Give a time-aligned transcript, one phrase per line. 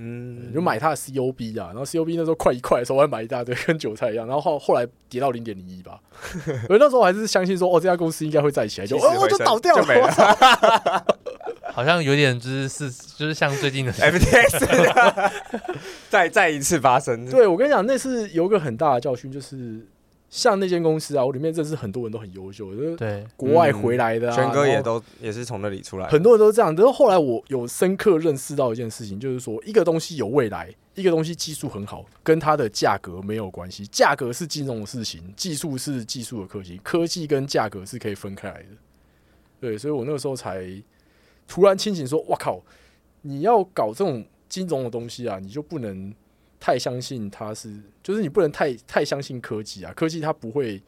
[0.00, 4.26] 嗯，就买它的 COB 啊，然后 COB 那时候快一块的时候，我还买一大堆，跟韭菜一样。
[4.28, 5.98] 然后后后来跌到零点零一吧，
[6.68, 11.04] 所以那时候我还是相信说，哦，这家公司应该会再起来，就哦就倒掉了，没了
[11.72, 15.30] 好像有点就是是就是像最近的 FTX，
[16.08, 17.28] 再再一次发生。
[17.28, 19.84] 对，我跟你讲，那次有一个很大的教训，就是。
[20.30, 26.74] 像那间公司啊，我里面认识很多人都很优秀，就是对国外回来的啊，全哥也都也是从那里出来，很多人都这样。
[26.74, 33.86] 但是后来我有深刻认识到一件事情，就是说一个东西有未来，一个东西技术很好，跟它的价格没有关系。
[33.86, 38.68] 价格是金融的事情，技术是技术的科技，科技跟价格是可以分开来的。
[39.58, 40.66] 对，所以我那个时候才
[41.46, 42.60] 突然清醒，说：“哇靠，
[43.22, 46.12] 你要搞这种金融的东西啊，你就不能。”
[46.60, 50.82] 太相信它是，就是你不能太太相信科技啊，科技它不会，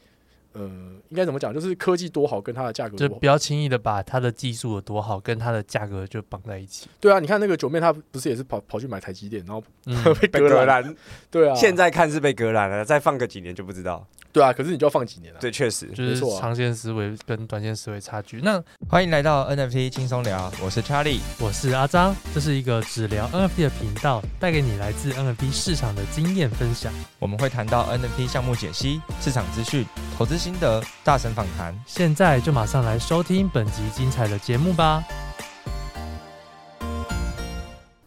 [0.53, 0.63] 呃，
[1.11, 1.55] 应该怎么讲？
[1.55, 6.89] 就是科技多好，跟它的价格就不要轻易的把它的技术有多好跟它的价格就绑在一起。
[6.99, 10.95] 对啊，你看那个九妹，她不是也是跑跑去买台积电，然后、 嗯、被割蓝？
[11.31, 14.07] 对啊，现在看是被割蓝了，再放个几年就不知道。
[14.33, 15.39] 对啊，可是你就要放几年啊？
[15.41, 18.41] 对，确实就是长线思维跟短线思维差距。
[18.43, 26.93] 那欢迎来到 NFT 轻松聊，我是 Charlie，我是阿张，这是一个只聊 NFT 的频道，带给你来自 NFT 市场的经验分享。
[27.19, 29.85] 我们会谈到 NFT 项目解析、市场资讯、
[30.17, 31.79] 投资心得、大神访谈。
[31.85, 35.05] 现在就马上来收听本集精彩的节目吧。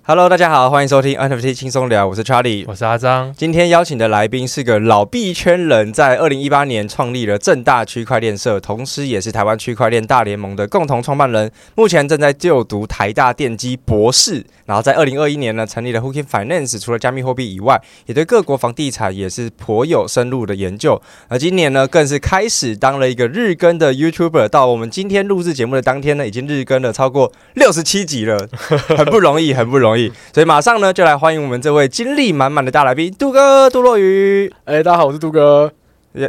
[0.05, 3.33] Hello，大家好，欢迎收听 NFT 轻松聊，我是 Charlie，我是阿张。
[3.37, 14.45] 今天邀请的来宾是个老币圈人，在二零一八年创立了正大区块链社，同时也是台湾区块链大联盟的共同创办人，目前正在就读台大电机博士。
[14.65, 21.01] 然后在二零二一年呢，成立了 Hooking Finance，除了加密货币以外，也对各国房地产也是颇有深入的研究。
[21.29, 24.49] 而今年呢，更是开始当了一个日更的 YouTuber。
[24.49, 28.49] 到我们今天录制节目的当天呢，已经日更了超过六十七集了，
[28.97, 29.92] 很不容易，很不容易。
[30.33, 34.52] 所以马上呢，就来欢迎我们这位精力满满的大来宾，杜哥杜若愚。
[34.66, 35.72] 哎，大家好，我是杜哥。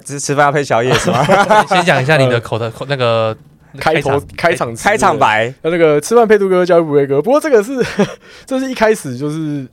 [0.04, 1.24] 吃吃饭要配宵夜是吗？
[1.68, 3.36] 先讲一下你的口的 口那个。
[3.76, 7.20] 开头开场开场白，那那个吃饭配杜哥教育不配哥。
[7.20, 7.84] 不过这个是，
[8.46, 9.66] 这是一开始就是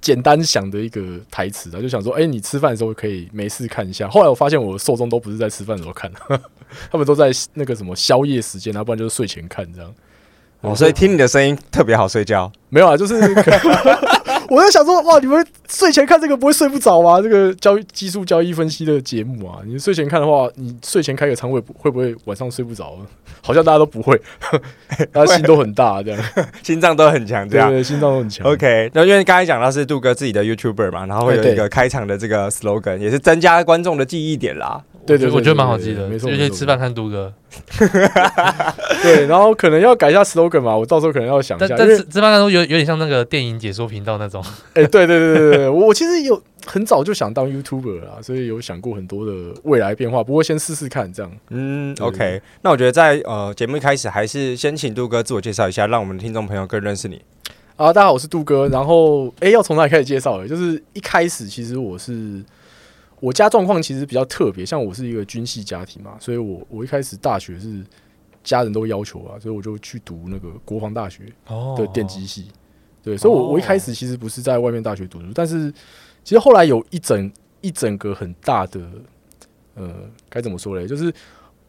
[0.00, 4.08] 简单想的一个台词啊，就想说，哎，你吃饭的时候可以没事看一下。
[4.08, 6.10] 后来我发现我的受众都不是在吃饭的时候看，
[6.90, 9.94] 他们都在那个什么宵夜时间，要不然就是睡前看这样。
[10.64, 12.50] 哦，所以听你的声音特别好睡觉。
[12.68, 13.14] 没有啊，就是。
[14.50, 17.20] 我在想说，哇，你们睡前看这个不会睡不着吗？
[17.20, 22.94] 这个交易技术交易分析的节目啊，你睡前看的话，你睡前开个仓位会不会晚上睡不着？
[23.40, 24.20] 好像大家都不会，
[25.10, 26.20] 大家心都很大，这样
[26.62, 28.46] 心脏都很强，这样对，对，心脏都很强。
[28.46, 34.82] OK，那因为刚才讲到是杜哥自己的 YouTuber 嘛，然后会有一个开场的这个 slogan，也是增加观众的记忆点啦。
[35.06, 36.30] 对对，我觉得蛮好记的，没错。
[36.30, 37.32] 尤其吃饭看杜哥，
[39.02, 41.74] 对，然后可能要改一下 slogan 嘛，我到时候可能要想一下。
[41.76, 44.42] 但是吃饭看都有有点像那个电影解说频道那种。
[44.72, 49.32] 哎，对对对对对，我其实有很早就想当 YouTuber 啊，所以有想过很多的
[49.64, 50.24] 未来变化。
[50.24, 51.30] 不过先试试看这样。
[51.50, 52.40] 嗯，OK。
[52.62, 57.20] 那我觉得在呃节目一开始，还是先请杜哥自我介绍一下，让我们的听众朋友更认识你。
[57.76, 58.68] 啊，大家好，我是杜哥。
[58.68, 60.46] 然后，哎，要从哪里开始介绍？
[60.46, 62.42] 就是一开始其实我是。
[63.24, 67.82] 我家状况其实比较特别，像我是一个军系家庭嘛，所以我我一开始大学是
[68.42, 71.24] 家人都要求啊，所以我就去读那个国防大学
[71.74, 72.48] 的电机系。
[73.02, 75.72] 对，所以我我一开始其实不是在外面大学读书，但是
[76.22, 77.32] 其实后来有一整
[77.62, 78.80] 一整个很大的，
[79.74, 79.90] 呃，
[80.28, 80.86] 该怎么说嘞？
[80.86, 81.10] 就是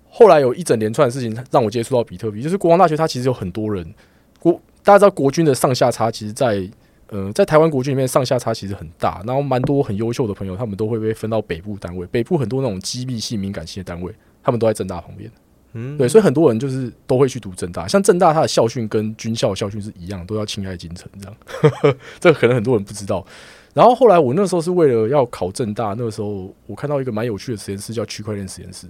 [0.10, 3.96] 后来有一整连串的事情让我接触到比特币，就是国防大学它其实有很多人，
[4.42, 4.52] 国
[4.84, 6.70] 大家知道国军的上下差，其实，在
[7.08, 12.06] 呃，在台湾国军里面上下差其实很大，然后蛮多很优秀的朋友，他们都会被分到北部单位。
[12.08, 14.12] 北部很多那种机密性、敏感性的单位，
[14.42, 15.30] 他们都在正大旁边。
[15.74, 17.88] 嗯，对，所以很多人就是都会去读正大。
[17.88, 21.96] 像正大，它的校训跟军校校训是一样，都要亲爱精诚这样。
[22.20, 23.26] 这个可能很多人不知道。
[23.74, 28.88] 然后后来我那时候是为了要考政大，那个时候我看到一个蛮有趣的实验室，叫区块链实验室，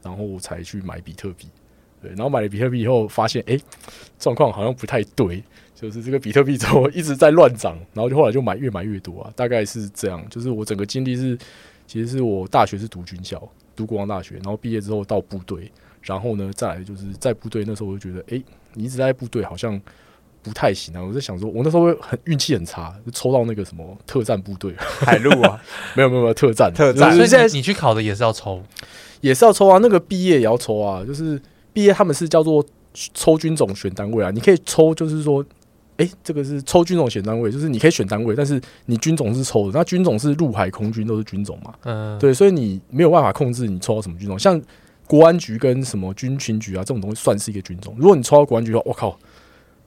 [0.00, 1.48] 然后我才去买比特币。
[2.00, 3.58] 对，然后买了比特币以后，发现哎，
[4.16, 5.42] 状况好像不太对。
[5.80, 10.20] 就是这个比特币之后一直在乱涨，然后就后来就买越买越多啊，大概是这样。
[10.28, 11.38] 就是我整个经历是，
[11.86, 13.40] 其实是我大学是读军校，
[13.76, 15.70] 读国防大学，然后毕业之后到部队，
[16.02, 18.42] 然后呢再来就是在部队那时候我就觉得，哎，
[18.74, 19.80] 你一直在部队好像
[20.42, 21.00] 不太行啊。
[21.00, 25.62] 我在想说，我那时候很运气很差，就抽到那个什么特战部队，海陆啊，
[25.94, 27.14] 没有没有没有特战特战。
[27.14, 28.60] 所以现在你去考的也是要抽，
[29.20, 29.78] 也是要抽啊。
[29.80, 31.40] 那个毕业也要抽啊，就是
[31.72, 35.44] 毕业他们是叫做抽军种选单位啊，你可以抽，就是说。
[35.98, 39.76] 哎、欸，这个是抽军种选单位，就是你可以选单位，但是你军种是抽的。
[39.78, 41.74] 那军种是陆海空军都是军种嘛？
[41.82, 44.38] 嗯，对，所以你没有办法控制你抽到什么军种。
[44.38, 44.60] 像
[45.06, 47.94] 国安局跟什么军情局啊，这种东西算是一个军种。
[47.98, 49.18] 如果你抽到国安局的话，我靠，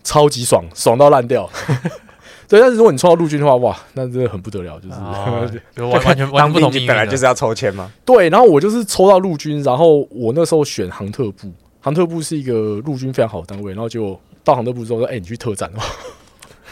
[0.03, 1.49] 超级爽，爽到烂掉。
[2.49, 4.95] 对，但是如果你抽到陆军的话，哇，那真的很不得了，就是、
[5.81, 6.69] 完完全完全不同。
[6.85, 7.89] 本来就是要抽签嘛。
[8.03, 11.49] 对，然后我就是抽到陆军，然后我那时候选航特部，
[11.79, 15.79] 航特部是一个陆军非常好的单位，然后就到航特部之后说，哎、欸，你去特战哦。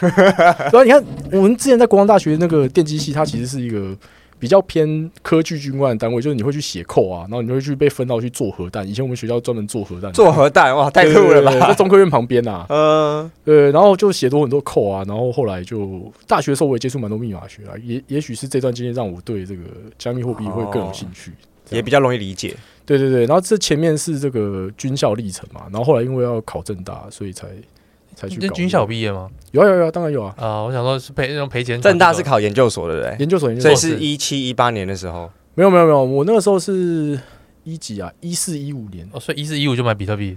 [0.00, 3.96] 然后你看，我们之前在国防大学那个电机系，它其实是一个。
[4.40, 8.88] 比较偏科技军官的单位，就是你会去写扣啊，然后你会去被分到去做核弹。
[8.88, 11.68] 以前我们学校专门做核弹，做核弹哇， 太酷了吧！
[11.68, 19.60] 在中科院旁边啊，嗯，对，然后就写多很多扣啊，然后后来就大学的时候我也接触蛮多密码学啊，也也许是这段经验让我对这个
[19.98, 22.56] 加密货币会更有兴趣，哦，也比较容易理解。
[22.98, 27.46] 对对对，然后这前面是这个军校历程嘛，然后后来因为要考正大，所以才。
[28.16, 28.36] 才去。
[28.50, 29.30] 军校毕业吗？
[29.52, 30.34] 有有有，当然有啊！
[30.36, 31.80] 啊，我想说是赔那种赔钱。
[31.80, 35.30] 正大是考研究所的，对，研究所，研究所，所以是一七一八年的时候。
[35.54, 37.18] 没有没有没有，我那个时候是
[37.64, 38.12] 一几啊？
[38.20, 39.08] 一四一五年。
[39.12, 40.36] 哦，所以一四一五就买比特币。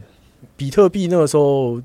[0.56, 1.82] 比特币那个时候，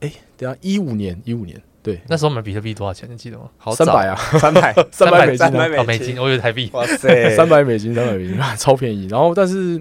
[0.00, 3.08] 哎，等下一五年一五年，对，那时候买比特币多少钱？
[3.10, 3.44] 你记得吗？
[3.56, 6.70] 好，三百啊， 三百三百美金，三百美金，我以为台币。
[6.72, 9.08] 哇塞， 三百美金，三百美金， 超便宜。
[9.08, 9.80] 然后，但是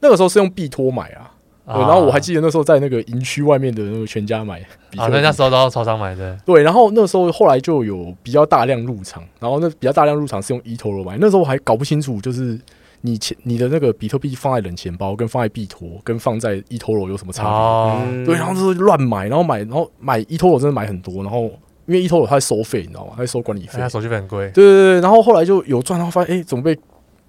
[0.00, 1.30] 那个时候是用币托买啊。
[1.66, 4.58] 对，然后我还记得那时候在那个营区外面的那个全家买
[4.96, 6.36] 啊，那那时候都要超商买的。
[6.44, 11.16] 对，然后那时候后来就有比较大量入场，然后那比较大量入场是用 eToro 买。
[11.20, 12.58] 那时候我还搞不清楚，就是
[13.02, 17.52] 你钱你的那个比特币放在冷钱包，跟放在币托，跟放在 eToro 有什么差别？
[17.52, 21.42] 哦、对，然后就是乱买，然后买，然后买 eToro 真的买很多，然后
[21.86, 23.12] 因为 eToro 它在收费，你知道吗？
[23.14, 24.50] 它在收管理费，它手续费很贵。
[24.52, 26.76] 对对对，然后后来就有赚，然后发现哎，怎么被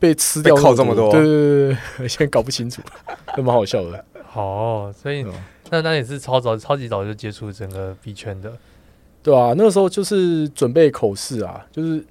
[0.01, 1.11] 被吃掉靠这么多？
[1.11, 1.27] 对对
[1.69, 2.81] 对对， 现在搞不清楚，
[3.37, 4.03] 都蛮好笑的。
[4.33, 5.23] 哦，所以
[5.69, 8.51] 那那也是超早、超级早就接触整个币圈的，
[9.21, 12.03] 对啊，那个时候就是准备口试啊，就是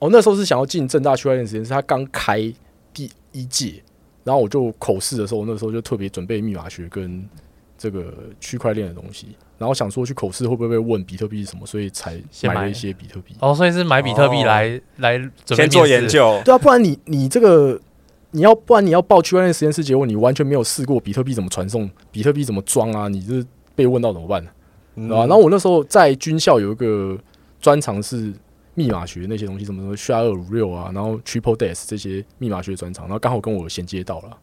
[0.00, 2.52] 哦，那时候是想要进正大区块链实验室，他刚开
[2.92, 3.82] 第一届，
[4.24, 7.24] 然后我就口试的时候，那时候就特别准备密码学跟
[7.86, 9.28] 这个区块链的东西，
[9.58, 13.34] 然后想说去口试会不会被问比特币是什么，所以才买了一些比特币。
[13.40, 17.80] 哦，所以是买比特币来、哦、来准备先做研究，对啊，不然你你这个。
[18.32, 23.08] 你要不然你要报区块链实验室，结果你完全没有试过比特币怎么传送，比特币怎么装啊？
[23.08, 23.42] 你是
[23.74, 24.50] 被问到怎么办呢？
[24.96, 27.16] 嗯、然后我那时候在军校有一个
[27.62, 28.34] 专长是
[28.74, 34.36] 密码学那些东西，什么什么 SHA 二五六啊，然后 Triple DES 这些密码学专长，然后刚好跟我衔接到了，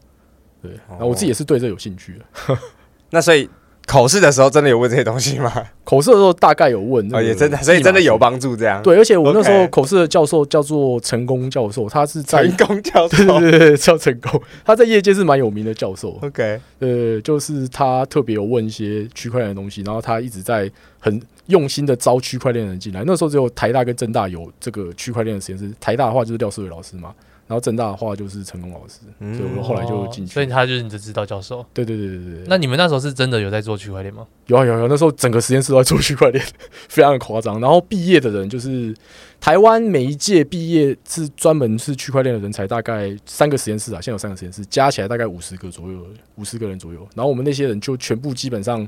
[0.63, 2.57] 对，然后我自己也是对这有兴趣的。
[3.13, 3.48] 那所以。
[3.86, 5.51] 口试的时候真的有问这些东西吗？
[5.83, 8.56] 口试的时候大概有问，哦，也真的，所以真的有帮助。
[8.56, 16.18] 这样对，而且我那时候口试的教授叫做成功教授，他是在成功教授， 对对对，叫成功，他在业界是蛮有名的教授。
[16.21, 20.71] OK，呃，就是他特别有问一些区块链的东西，然后他一直在
[21.01, 23.04] 很用心的招区块链人进来。
[23.06, 27.13] 那时候只有台大跟政大有这个区块链的实验室，台大的话就是廖世伟老师嘛。
[27.53, 31.63] 然后正大的话就是成功老师，嗯、所以我后来就进去，所以他就是你的指导教授。
[31.71, 32.44] 对对对对对。
[32.47, 34.25] 那你们那时候是真的有在做区块链吗？
[34.47, 36.44] 有啊有有，那时候整个实验室都在做区块链，
[36.89, 37.61] 非常的夸张。
[37.61, 38.91] 然后毕业的人就是
[39.39, 46.03] 台湾每一届毕业是专门是区块链的人才，大概三个实验室啊，现在有三个实验室，加起来大概五十个左右，
[46.38, 47.07] 五十个人左右。
[47.13, 48.88] 然后我们那些人就全部基本上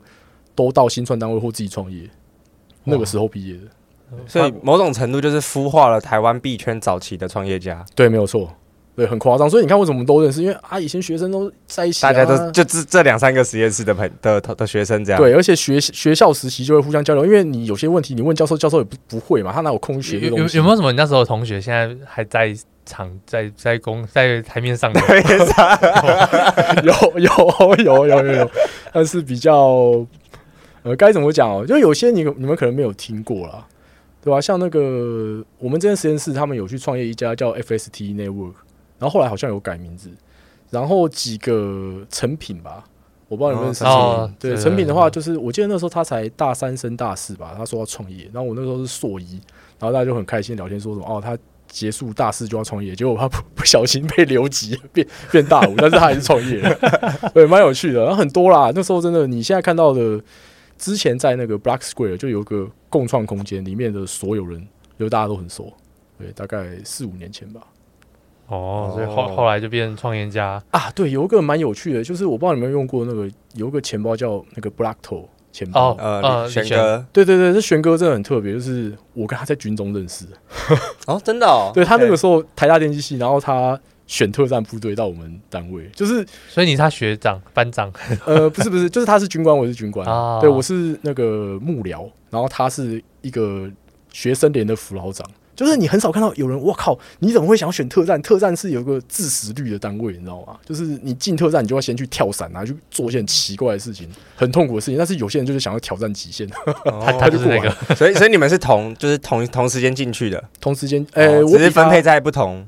[0.56, 2.10] 都到新创单位或自己创业，
[2.84, 3.68] 那个时候毕业的。
[4.28, 8.50] 所以某种程度就是孵化了台湾币圈早期的创业家，对，没有错，
[8.96, 9.50] 对，很夸张。
[9.50, 10.42] 所以你看，为什么我们都认识？
[10.42, 15.22] 因为啊，以前学生都在一起、啊，大家都就这这两三个实验室的朋的的，的学生这样。
[15.22, 25.02] 对，而且学学校实习就会互相交流，因为你有些问题你问教授，教授也不不会嘛，他哪有空学有有，有没有什么你那时候同学现在还在场在在公在台面上的？
[26.84, 28.52] 有有有有有有，
[28.94, 30.06] 但是比较
[30.84, 31.66] 呃该怎么讲哦？
[31.66, 33.66] 就有些你你们可能没有听过啦。
[34.26, 34.42] 对吧、啊？
[34.42, 38.56] 像那个我们这间实验室，他们有去创业一家叫 FST Network，
[38.98, 40.10] 然后后来好像有改名字，
[40.72, 42.84] 然后几个成品吧，
[43.28, 43.84] 我不知道有没有认识。
[43.84, 49.40] 哦、对，成品的话，就是我记得那时候他才大三升大四吧，他说要创业，然后我那时候是硕一，
[49.80, 56.76] 然后大家就很开心聊天，说什么哦，他结束大四就要创业，结果他不不小心被留级变变大五，但是他还是创业了，
[57.32, 58.02] 对，蛮有趣的。
[58.02, 60.20] 然后很多啦，那时候真的，你现在看到的。
[60.78, 64.68] 之前在那个 Black Square 就有个共创空间，里面的所有人，
[65.00, 65.72] 就大家都很熟，
[66.18, 67.62] 对，大概四五年前吧。
[68.48, 70.92] 哦，所以后后来就变成创业家啊。
[70.92, 75.92] 对，有一个蛮有趣的，就是我不知道你们有没有用过那个，有一个钱包叫那个 Blackto 钱包。
[75.94, 80.26] 哦，呃，玄哥，对对对，这玄哥真的很特别，就是我跟他在军中认识。
[81.08, 81.72] 哦，真的哦。
[81.74, 83.80] 对，他那个时候台大电机系，然后他。
[84.08, 87.92] 选特战部队到我们单位，就是所以你是他学长班长？
[88.26, 90.06] 呃，不是不是，就是他是军官，我是军官，
[90.40, 93.70] 对，我是那个幕僚，然后他是一个
[94.12, 98.22] 学生连的副老长，就是你很少看到有人，我靠，你怎么会想要选特战？
[98.22, 100.56] 特战是有个自食率的单位，你知道吗？
[100.64, 104.98] 就是你进特战，你就要先去跳伞啊，去做一些很奇怪的事情，很痛苦的事情。
[104.98, 106.48] 但是有些人就是想要挑战极限，
[106.86, 112.68] 哦、他他就是那个，所以所以你们是同就是同同时间进去的，同时间，呃、欸，只是分配在不同。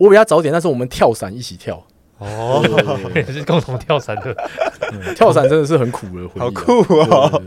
[0.00, 1.84] 我比他早点，但是我们跳伞一起跳。
[2.16, 2.64] 哦，
[3.14, 4.34] 也是共同跳伞的，
[5.14, 7.42] 跳伞真的是很苦的回忆、啊，好酷哦！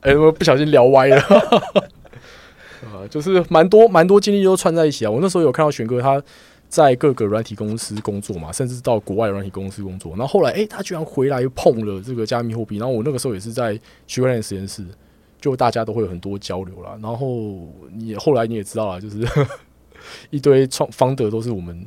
[0.00, 1.16] 哎、欸，我不小心聊歪了。
[2.86, 5.10] 啊，就是蛮多蛮多经历都串在一起啊！
[5.10, 6.22] 我那时候有看到玄哥他
[6.68, 10.12] 在各个软体公司工作嘛，甚至到国外软体公司工作。
[10.12, 12.78] 然后后来，哎、欸，他居然回来又碰了这个加密货币。
[12.78, 14.84] 然后我那个时候也是在区块链实验室，
[15.40, 16.96] 就大家都会有很多交流啦。
[17.00, 19.24] 然后你后来你也知道了，就是
[20.30, 21.84] 一堆创 founder 都是我们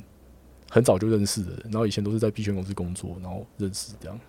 [0.69, 4.19] 很早就认识的，然后以前都是在币圈公司工作，然后认识这样。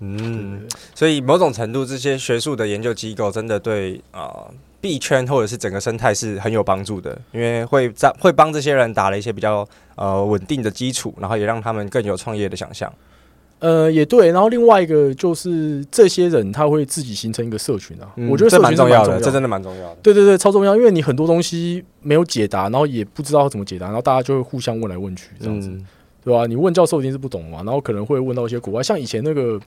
[0.00, 4.22] 嗯，所以某种程度，这些学术的研究机构真的对啊。
[4.22, 12.90] 呃币圈或者是整个生态是很有帮助的，因为会在会帮这些人打了一些比较呃稳定的基础，然后也让他们更有创业的想象。
[13.60, 14.32] 呃，也对。
[14.32, 19.96] 然后另外一个就是这些人他会自己形成一个社群啊，嗯、我觉得这蛮重要的，这真的蛮重要的。
[20.02, 25.86] 对对对，超重要，因为你很多东西没有解答，然后也不知道怎么解答，然后大家就会互相问来问去，这样子，嗯、
[26.24, 26.46] 对吧？
[26.46, 29.60] 你问教授一定是不懂嘛，然后可能会问到一些国外，像以前那个。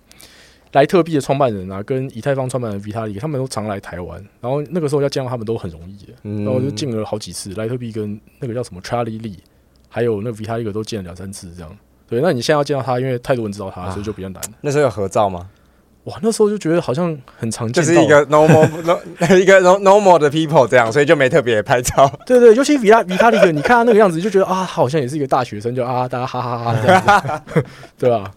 [0.73, 7.53] 莱特币的创办人啊，跟以太坊创办人 Vitalik，他们都常来台湾，然后那个时候要见到他们都很容易的，然后就见了好几次。
[7.53, 9.37] 莱特币跟那个叫什么 Charlie Lee，
[9.87, 11.77] 还有那个 Vitalik 都见了两三次这样。
[12.13, 14.41] 对，那你现在要见到他，因为太多人知道他，所以就比较难。
[14.61, 15.47] 那时候有合照吗？
[16.03, 18.99] 哇，那时候就觉得好像很常见，就是一个 normal no
[19.39, 22.11] 一个 normal 的 people 这样，所以就没特别拍照。
[22.27, 27.63] 对对，尤其 Vitalik，你看他那个样子，就觉得啊，好像也是一个大学生，就啊，大家哈哈哈哈这样子，
[27.97, 28.31] 对吧？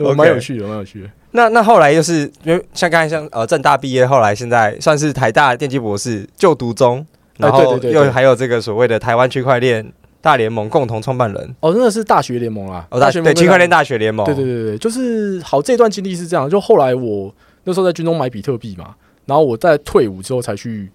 [0.00, 0.28] 蛮 Okay.
[0.28, 1.08] 有趣的，蛮有趣的。
[1.32, 7.04] 那那后来又是因为像刚才像呃政大毕业，后来现在算是台大电机博士就读中，
[7.38, 9.92] 然后又还有这个所谓的台湾区块链
[10.24, 11.54] 大联盟共同创办人。
[11.60, 12.88] 哦，真的是大学联盟啊！
[12.90, 14.24] 哦，大学对区块链大学联盟。
[14.24, 16.48] 对对对对，就是好这段经历是这样。
[16.48, 17.30] 就后来我
[17.64, 18.94] 那时候在军中买比特币嘛，
[19.26, 20.90] 然后我在退伍之后才去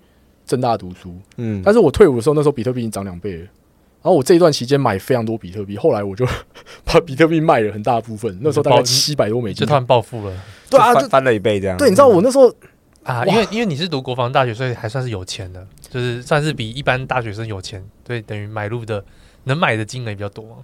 [0.48, 1.16] 正大读书。
[1.38, 3.42] 嗯，但是我退伍的时候，那时候比特币已经涨两倍了。
[4.02, 6.26] 然后我这一段期间买非常多比特币，后来我就
[6.84, 10.34] 把比特币卖了很大部分，那时候大概七百多美金，就突然暴富了，
[10.72, 11.78] 对啊，翻了一倍这样。
[11.78, 12.52] 对，你知道我那时候
[13.04, 19.04] 啊，因为因为你是读国防大学，所以还算是有钱的，就是算是比一般大学生有钱，对，等于买入的
[19.46, 20.64] 能买的金额也比较多。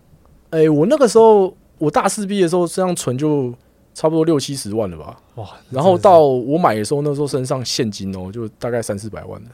[0.51, 3.53] 哎，我那个时候我大四毕业的时候，身上存就
[3.93, 5.17] 差不多六七十万了吧？
[5.35, 5.49] 哇！
[5.69, 9.49] 然后到我买的时候，那时候身上现金哦，就大概三四百万的。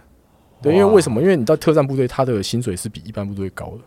[0.62, 1.22] 对，因为为什么？
[1.22, 3.80] 因为你到特战部队，他的薪水是比一般部队高的。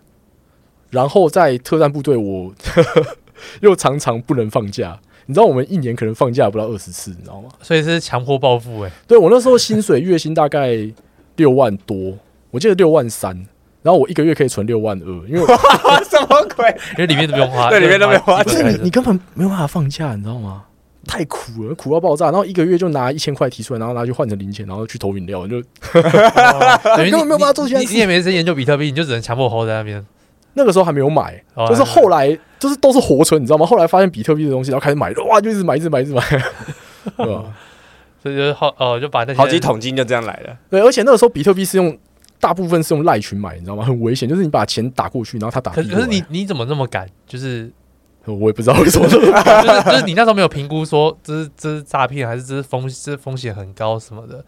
[0.91, 2.53] 然后在特战部队，我
[3.61, 4.99] 又常常不能放假。
[5.27, 7.49] 你知道，我们一年可能放假不到二十次，你知道吗？
[7.63, 8.91] 所以是强迫报复哎。
[9.07, 10.77] 对，我那时候薪水月薪大概
[11.37, 12.19] 六万多，
[12.51, 13.47] 我记得六万三，
[13.85, 15.41] 然后我一个月可以存六万二，因为
[16.09, 16.67] 什么鬼？
[16.93, 20.65] 因为里面都不用花， 对，里面都没有花，就是你你根本没有办法放假，你知道吗？
[21.07, 22.25] 太苦了，苦到爆炸。
[22.27, 25.63] 然后一个月就拿一千块提出来，然后拿去换成零钱，然后去投饮料，就
[25.93, 27.81] 根本没有办法做起来。
[27.81, 30.03] 你你也没时间研究比特币，你就只能强迫 hold 在那边。
[30.55, 31.39] 那个时候还没有买，
[31.69, 33.67] 就是后来就是都是活存，你知道吗？
[33.67, 36.23] 后来发现比特币的东西，然后开始买，哇，就一直买，一直买，一直买，
[37.19, 37.45] 对吧？
[38.23, 40.57] 所以就好哦，就把那好几桶金就这样来了。
[40.71, 41.95] 对，而且那个时候比特币是用
[42.45, 43.85] 大部分是用赖群买，你知道吗？
[43.89, 45.73] 很危险，就是你把钱打过去，然后他打。
[45.73, 47.09] 可是可是你你怎么那么敢？
[47.27, 47.73] 就是。
[48.27, 54.43] 我也不知道为什么， 就是就是你那时候没有评估说这是这是诈骗还是这是风这风险很高什么的，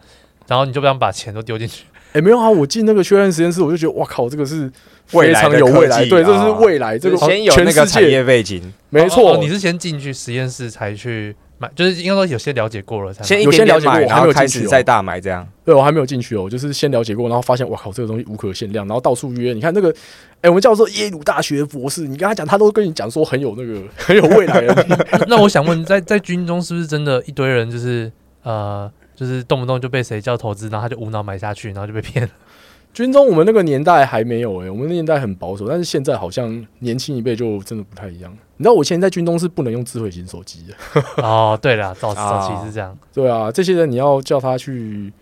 [0.47, 1.85] 然后你就不想把钱都丢进去？
[2.15, 4.73] 哎，没有啊，我进那个区块链实验室，我就觉得哇靠，这个是
[5.05, 11.37] 非常有未来，对，这是未来，这个先有那个产业背景，没错，你是先进去实验室才去。
[11.59, 15.47] 买就是应该说有些了解过了才先有些了解过，然后开始再大买这样。
[15.65, 19.53] 对，我还没有进去哦，就是先了解过，然后发现哇靠，这个东西无可限量，然后到处约。
[19.53, 19.95] 你看那个，
[20.43, 24.87] 哎，我们叫做耶鲁大学博士，你跟他讲，他都跟你讲说很有那个很有未来的。
[25.29, 32.31] 那我想问，在在军中是不是真的一堆人就是呃，就是动不动就被谁叫投资，然后他就无脑买下去，然后就被骗了？
[32.93, 38.35] 军中我们那个年代还没有诶、欸，我们那年代很保守，但是现在好像年轻一辈就真的不太一样。
[38.57, 41.03] 你知道我以前在军中是不能用智慧型手机的。
[41.23, 42.97] 哦，对了，早早期是这样。
[43.13, 45.13] 对啊，这些人你要叫他去。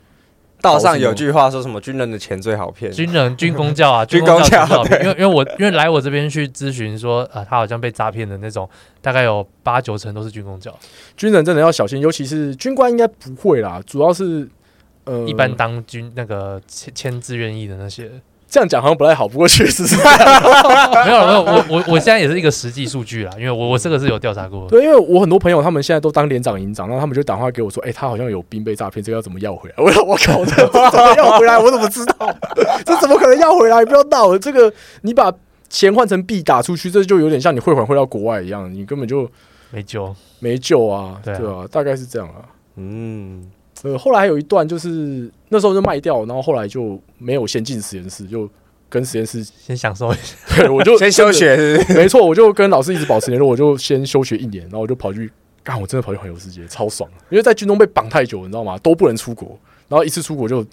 [0.61, 1.79] 道上有句话说什么？
[1.81, 2.91] 军人的钱最好骗。
[2.91, 4.67] 军人军工教啊， 军工教。
[5.03, 8.67] 因为因为我因为来我这边去咨询说，呃，他好像被诈骗的那种，
[9.03, 10.75] 大概有八九成都是军工教。
[11.17, 14.49] 军人真的要小心，尤其是军官应该不会啦，主要是。
[15.07, 18.11] 呃，一般当军那个签签字愿意的那些，
[18.54, 24.68] 这样讲好像不太好，不过确实是 没有没有，我我我现在也是一个实际数据啦，因为我我这个是有调查过。
[24.68, 31.58] 对，因为我很多朋友他们现在都当连长、营长，然后他们就打电话给我说：“哎、欸，他好像有兵被诈骗，这个要怎么要回来？” 我说：“我靠，这怎么要回来？
[31.58, 32.32] 我怎么知道？
[32.87, 33.84] 这怎么可能要回来？
[33.84, 34.38] 不要闹了！
[34.38, 35.32] 这个你把
[35.68, 39.28] 钱换成币打出去，这就有点像你汇款汇到国外一样，你根本就
[39.73, 41.16] 没救，没救啊！
[41.25, 42.46] 对啊，对啊，大概是这样啊。
[42.76, 43.50] 嗯。”
[43.85, 48.49] 呃，后来还有一段就是那时候就卖掉，然后后来就没有先进实验室，就
[48.88, 50.35] 跟实验室先享受一下。
[50.57, 51.93] 对，我就先休学是是？
[51.93, 55.31] 没错，我就跟老师一直保持联络，我就先休学一年，然后我就跑去
[55.62, 57.09] 干，我真的跑去环游世界，超爽。
[57.29, 58.79] 因为在军中被绑太久，你知道吗？
[58.79, 60.64] 都不能出国，然后一次出国就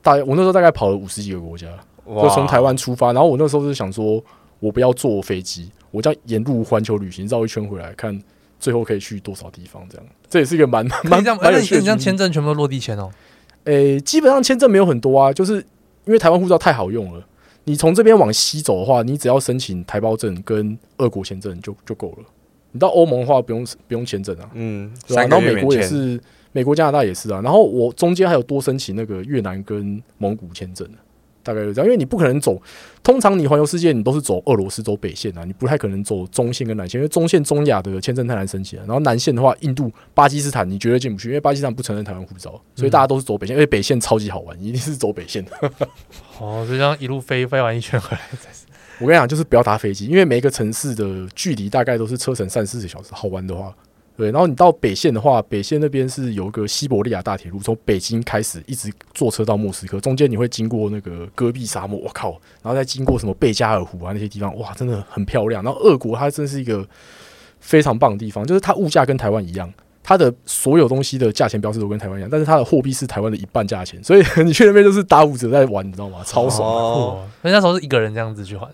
[0.00, 1.66] 大，我那时候大概跑了五十几个国家，
[2.06, 4.22] 就从台湾出发，然后我那时候是想说，
[4.60, 8.16] 我不要坐飞机，我将沿路环球旅行，绕一圈回来看。
[8.60, 9.84] 最后可以去多少地方？
[9.88, 11.80] 这样，这也是一个蛮蛮蛮有趣的。
[11.80, 13.10] 你这样签证全部都落地签哦？
[13.64, 15.56] 诶、欸，基本上签证没有很多啊，就是
[16.04, 17.26] 因为台湾护照太好用了。
[17.64, 22.24] 你从这边往西走的话，你只要申请台胞证跟俄国签证就就够了。
[22.72, 24.48] 你到欧盟的话，不用不用签证啊。
[24.54, 25.22] 嗯，对吧？
[25.24, 26.20] 然后美国也是，
[26.52, 27.40] 美国加拿大也是啊。
[27.42, 30.88] 然后我中间还有多申请那个越南跟蒙古签证。
[31.52, 32.60] 大概就这样，因为你不可能走，
[33.02, 38.84] 通常你环游世界，你都是走俄罗斯走北线啊，你不太可能走中线跟南线，因为中线中亚的签证太难申请了。
[38.86, 45.50] 然后南线的话，印度、巴基斯坦你绝对进不去，因为巴基斯坦不承认台湾护照，所以大家都是走北线，因为北线超级好玩，一定是走北线的。
[46.38, 48.20] 哦，就这样一路飞飞完一圈回来。
[49.00, 53.74] 我跟你讲，就是不要搭飞机，因为每一个城市的距离大概都是车程三四十小时，好玩的话。
[54.20, 65.64] 对，然后你到北线的话，北线那边是有一个西伯利亚大铁路，从北京开始一直坐车到莫斯科，中间你会经过那个戈壁沙漠，我靠，然后再经过什么贝加尔湖啊那些地方，哇，真的很漂亮。
[65.64, 66.86] 然后俄国它真是一个
[67.60, 69.72] 非常棒的地方，就是它物价跟台湾一样，
[70.02, 76.18] 它的所有东西的价钱标示都跟台湾一样，但是它的货币是台湾的一半价钱，所以 你去那边就是打五折在玩，你知道吗？
[76.26, 76.68] 超爽。
[76.68, 78.68] 哦，那时候是一个人这样子去还。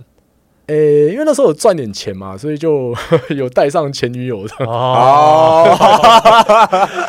[0.69, 2.93] 诶、欸，因为那时候有赚点钱嘛，所以就
[3.31, 5.65] 有带上前女友的哦，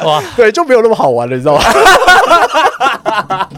[0.06, 1.64] 哇，对，就没有那么好玩了，你知道吗？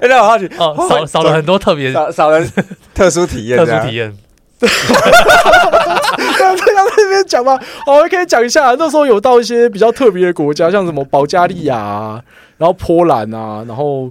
[0.00, 2.42] 那我好奇哦，少少了很多特别少少了
[2.94, 4.16] 特殊体验，特殊体验。
[4.60, 4.68] 在
[6.96, 12.22] 那边讲吧，好，我可以讲一下，那时候有到一些比较特别的国家，像什么保加利亚啊，
[12.56, 14.10] 然后波兰啊，然后。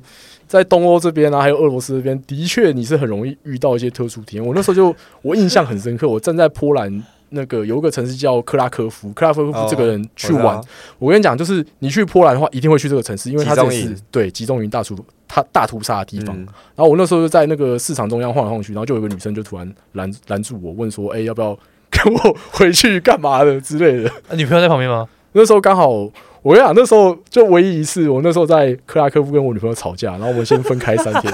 [0.50, 4.44] 在东欧这边啊，还有俄罗斯这边，的确你是很容易遇到一些特殊体验。
[4.44, 6.91] 我那时候就我印象很深刻，我站在波兰
[7.30, 10.65] 那个有一个城市叫克拉科夫，克拉科夫这个人去玩，哦、
[10.97, 14.97] 我，跟你讲，就是你去波兰的话，一定会去这个城市，因为它这是对集中营大屠
[15.28, 16.36] 他大屠杀的地方。
[16.36, 21.56] 嗯、然后我那时候就在那个市场中央晃来晃去，然后就有个女生就突然拦拦住我，问说：“哎、欸，要不要
[21.91, 25.08] 跟我回去干嘛的之类的？”啊、女朋友在旁边吗？
[25.34, 26.10] 那时候刚好。
[26.41, 31.34] 我跟你讲，那时候就唯一一次，我那时候在克拉科夫跟我女朋友吵架，然后我们先分开三天，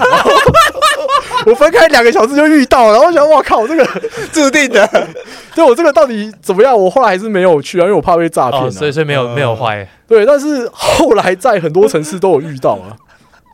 [1.46, 3.86] 我分开两个小时就遇到，然后我想，哇靠，这个
[4.32, 4.88] 注定的，
[5.54, 6.76] 对我这个到底怎么样？
[6.76, 9.88] 我后来还是没有去啊，因为我怕被诈骗、啊，所以所以没有没有坏。
[10.08, 12.96] 对，但是后来在很多城市都有遇到啊。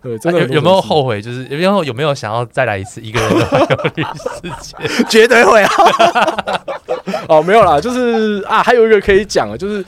[0.02, 1.22] 对，真的有，有没有后悔？
[1.22, 5.04] 就是有没有有没有想要再来一次一个人的环游世界？
[5.08, 5.70] 绝对会啊！
[7.28, 9.84] 哦，没有啦，就是啊，还有一个可以讲的，就是。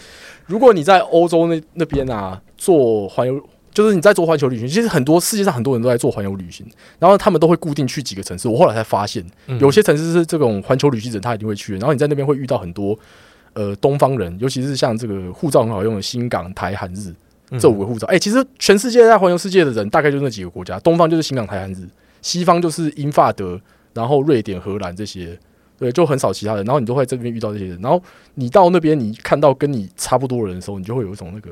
[0.47, 3.41] 如果你在欧洲那那边啊，做环游，
[3.73, 6.67] 就是你在做环球旅行，其实很多世界上很多人都在做环游旅行，
[6.99, 8.47] 然后他们都会固定去几个城市。
[8.47, 9.25] 我后来才发现，
[9.59, 11.79] 有些城市是这种环球旅行者他一定会去的。
[11.79, 12.97] 然后你在那边会遇到很多
[13.55, 17.15] 呃东方人，尤其是像这个护照很好用的新港、台、韩、日
[17.59, 18.07] 这五个护照。
[18.09, 21.89] 哎、欸，其实全世界在环游世界的人大概就那几个国家，东方就是新港、台、韩、日，
[22.21, 23.61] 西方就是英法德，
[23.93, 25.39] 然后瑞典、荷兰这些。
[25.79, 28.03] 对，就很少其他人，然后你就会在这边遇到这些人，然后
[28.35, 31.51] 你到那边，你看到跟你差不多人的时候，你就会有一种那个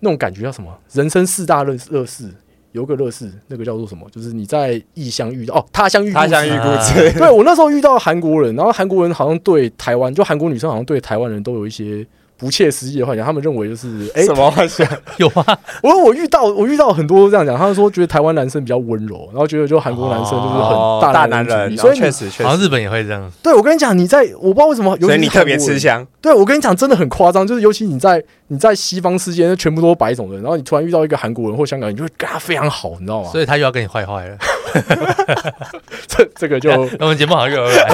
[0.00, 0.76] 那种感觉，叫什么？
[0.92, 2.30] 人生四大乐乐事，
[2.72, 4.08] 有个乐事，那个叫做什么？
[4.10, 7.18] 就是你在异乡遇到哦，他乡遇他乡遇故知。
[7.18, 12.06] 对，我那时候遇到韩国人，然后韩国人好像对台湾，就韩国女生好像对台湾人都有一些。
[12.38, 14.86] 不切实际的幻想，他们认为就是哎，什么幻想？
[15.18, 15.44] 有吗？
[15.82, 23.30] 我说我遇到我遇到很多这样讲，他们说觉得台湾男生比较温柔，然后觉得就韩国男生就是很大男人，所以确实确实，好像日本也会这样。
[23.42, 26.06] 对，我跟你讲，你在我不知道为什么，所以你特别吃香。
[26.20, 33.30] 对，我跟你讲，真的很夸张，就是尤其你在你在西方世界，那全部都是白种人，然后你突然遇到一个韩国人或香港人，你就会跟他非常好，你知道吗？
[33.30, 34.36] 所以他又要跟你坏坏了。
[36.06, 37.88] 这这个就 我们节目好像又来。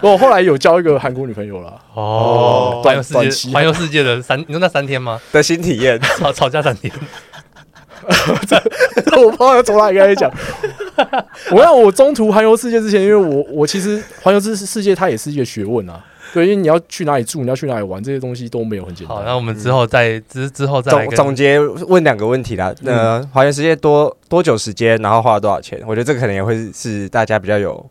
[0.00, 1.80] 我后来有交一个韩国女朋友了。
[1.94, 5.20] 哦，环游世界，环游世界的三，你说那三天吗？
[5.32, 6.92] 的新体验，吵吵架三天。
[8.46, 8.56] 这
[9.20, 10.30] 我不知道从哪里开始讲。
[11.50, 16.02] 我让我中途环游世界之前，因为我我其实环游世世界它也是一个学问啊。
[16.32, 19.16] 对，因为你要去哪里住，你要去哪里玩，这些东西都没有很简单。
[19.16, 22.74] 好，那我们之后再之、嗯、之后再总总结问两个问题啦。
[22.82, 25.82] 那环游世界多多久时间，然后花了多少钱？
[25.86, 27.84] 我觉得这个可能也会是大家比较有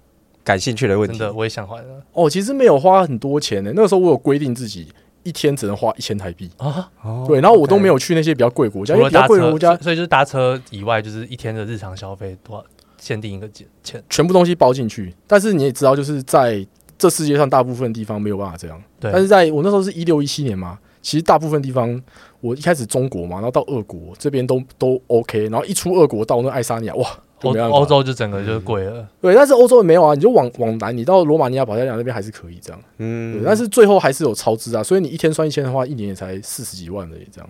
[0.44, 1.18] 感兴趣的问题。
[1.18, 2.02] 真的，我也想环了。
[2.14, 3.74] 哦，其实没有花很多钱呢、欸。
[3.76, 4.88] 那个时候我有规定自己
[5.24, 6.90] 一天只能花一千台币啊。
[7.28, 12.64] 对，然后我都没有去那些比较贵国家，因为比较贵的国家，所以就是搭车以外，就是一天的日常消费多少？
[13.02, 13.48] 限定一个
[13.82, 15.16] 钱，全部东西包进去。
[15.26, 16.68] 但是你也知道，就是在
[17.00, 18.80] 这世界上大部分地方没有办法这样。
[19.00, 19.12] 对。
[19.12, 22.00] 但是在我那时候是一六一七年嘛，其实大部分地方，
[22.42, 27.08] 我一开始中国嘛，然后到俄国这边都都 OK，然后一出俄国到那爱沙尼亚，哇，
[27.42, 29.08] 欧欧洲就整个就是贵了、嗯。
[29.22, 32.82] 对，但是欧洲也没有啊，你就往往南，你到罗马尼亚、保加利亚那边还是可以这样。
[32.98, 33.42] 嗯。
[33.46, 37.50] 但是最后还是有超支啊，所以你一天算一千的话，一年也才四十几万而已这样。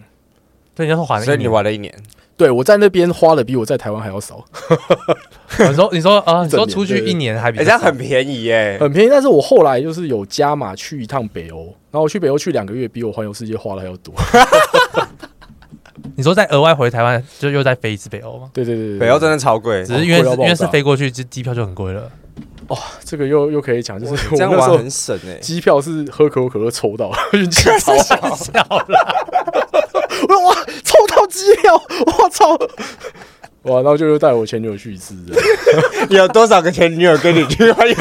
[0.75, 1.93] 对，你要还，所以你玩了一年。
[2.39, 4.41] 对，我在那边花的比我在台湾还要少。
[5.59, 9.09] 你说，你说啊，你说出去一年还比较很便宜耶，很便宜。
[9.09, 14.13] 但是我后来就是有加码去一趟北欧，然后我去北欧去两个月，比我环游世界花的还要多。
[16.15, 18.49] 你说再额外回台湾，就又再飞一次北欧吗？
[18.53, 22.09] 对对对，北欧真的超贵，只是因为因为是飞过去，这机票就很贵了。
[22.69, 27.97] 哦，这个又又可以讲，就是这样玩很省哎，机票是喝可口可乐抽到， 运气超
[28.69, 28.87] 好
[30.33, 30.39] 了。
[30.39, 30.55] 哇！
[30.83, 32.57] 抽到机票， 我操！
[33.63, 33.75] 哇！
[33.81, 35.13] 然后就又带我前女友去一次，
[36.09, 37.69] 你有多少个前女友跟你去？
[37.71, 37.95] 哎呀！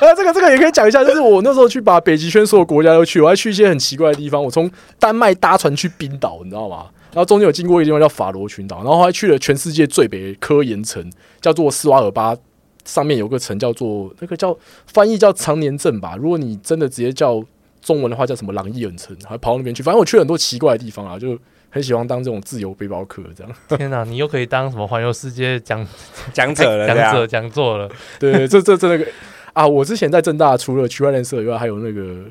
[0.00, 4.42] 啊，这个这个也可以讲一下，就是我那时候去把北极圈所有国家都去，我还去一些很奇怪的地方。
[4.42, 6.86] 我从丹麦搭船去冰岛，你知道吗？
[7.12, 11.08] 然后中间有经过一个地方叫法罗群岛，然后还去了全世界最北科研城，
[11.40, 12.36] 叫做斯瓦尔巴，
[12.84, 14.56] 上面有个城叫做那个叫
[14.86, 16.16] 翻译叫长年镇吧。
[16.18, 17.40] 如果你真的直接叫。
[17.82, 18.52] 中文的话叫什么？
[18.52, 19.82] 朗伊尔城，还跑到那边去。
[19.82, 23.52] 反正我去了很多奇怪的地方啊，就很喜欢当这种自由背包客这样。
[23.76, 25.86] 天哪、啊，你又可以当什么环游世界讲
[26.32, 27.90] 讲者了，讲者讲座了。
[28.18, 29.10] 对，对，这这这那个
[29.52, 32.24] 啊，我之前在正大除了区块链社以外，还有那个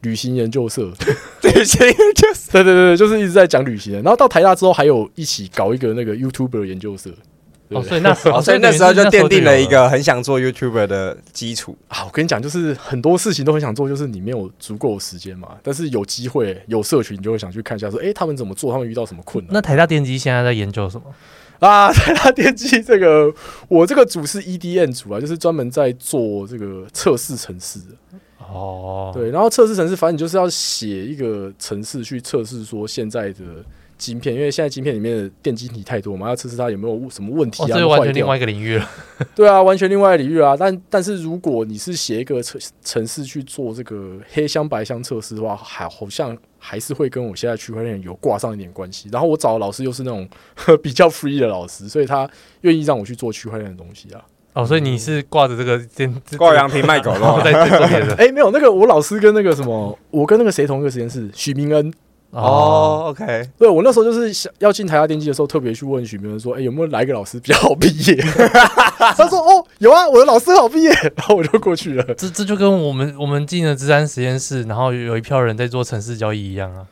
[0.00, 0.90] 旅行研究社。
[1.42, 3.94] 旅行研究社，对对对，就是一直在讲旅行。
[3.94, 7.10] 然后到台大之后，还有一起搞一个那个 YouTuber 研究社。
[7.70, 12.04] 哦，所以那 时候，所以那时候就奠定了一个很想做 YouTuber 的基础啊！
[12.04, 15.48] 我跟你讲，就是很多事情都很想做，就是你没有足够的时间嘛。
[15.62, 18.70] 但是有机会、有社群，你就会想去看一下，说，哎，他们怎么做？
[18.70, 19.54] 他们遇到什么困难？
[19.54, 21.04] 那台大电机现在在研究什么
[21.66, 21.90] 啊？
[21.94, 23.32] 台大电机这个，
[23.68, 28.18] 我这个组是 EDM 组啊，就是专门在做这个测试程式的。
[28.38, 33.42] 哦，对，然后测试程式，反正你就是要写一个程式去测试说现在的。
[33.96, 37.66] 晶片，因为现在晶片里面的电晶体太多嘛，要测试它有没有什么问题啊？
[37.68, 38.90] 这、哦、是完全另外一个领域了。
[39.34, 40.56] 对啊，完全另外一个领域啊。
[40.56, 49.08] 但但是如果你是写一个城城市去做这个黑箱白箱测试的话，还好像还是会跟我现在区块链有挂上一点关系。
[49.12, 50.28] 然后我找的老师又是那种
[50.82, 52.28] 比较 free 的老师，所以他
[52.62, 54.20] 愿意让我去做区块链的东西啊。
[54.54, 55.80] 哦，所以你是挂着这个
[56.36, 58.14] 挂羊皮卖狗肉 在做别的？
[58.14, 61.92] 哎，没有，那个我老师跟那个什么，我跟那个谁同一个实验室，许明恩。
[62.34, 68.16] 哦、oh,，OK，对，我那时候就是想要进台大电机的时候，特别去问许明文说：“哎、欸，有没有来一个老师比较好毕业？”
[69.16, 72.02] 他说：“哦，有啊，我的老师好毕业。”然后我就过去了。
[72.14, 76.84] 这这就跟我们我们进了资安实验室，然后有一票人在做城市交易一样啊。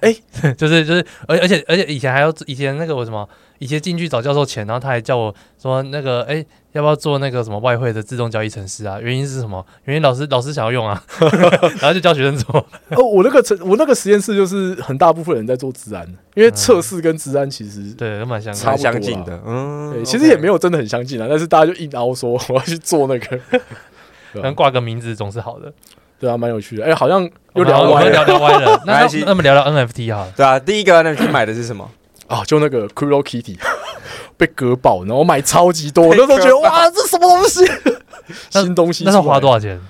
[0.00, 3.28] 哎、欸， 就是就是，而而且而且以前还要以前那个我什么，
[3.58, 6.34] 以前进去找教授钱，然后他还叫我说那个哎。
[6.34, 8.98] 欸要不要做那个什么外汇的自动交易程式啊？
[9.00, 9.64] 原因是什么？
[9.84, 11.00] 原因老师老师想要用啊，
[11.78, 12.58] 然后就教学生做。
[12.88, 19.40] 哦，我那个我那个实验室就是很大部分人在做资安，因为测试跟资安其实、嗯、对蛮相差相近的。
[19.46, 23.38] 嗯，对，其实也没有真的很相近啊，但是大家就硬凹说我要去做那个，
[24.42, 25.72] 能挂个名字总是好的。
[26.18, 26.82] 对啊，蛮有趣的。
[26.82, 27.22] 哎、欸，好像
[27.54, 28.82] 又聊歪了，聊聊歪了。
[28.84, 30.26] 那那么聊聊 NFT 哈？
[30.36, 31.88] 对啊，第一个 NFT 买的是什么？
[32.34, 33.56] 啊，就那个 Crypto Kitty。
[34.36, 37.64] 被割爆，然后我买超级多，我那时候觉得哇，这什么东西？
[38.50, 39.80] 新东西，那时候花多少钱？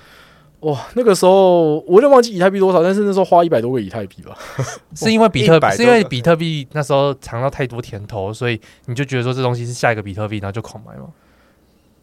[0.59, 4.37] 哇，那个时候我就忘记以太币多少，但是那时候花一百多个以太币吧。
[4.95, 11.07] 是因为比特币，是因为比特币那时候尝到太多甜头，所以你就觉得说这东西是下一个比特币，然后就狂买吗？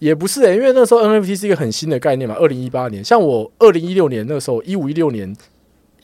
[0.01, 2.35] 也不是诶、欸，因为那时候 NFT 是一个很新的概念嘛。
[2.41, 5.33] 二零一八年，像我二零一六年那个时候，一五一六年。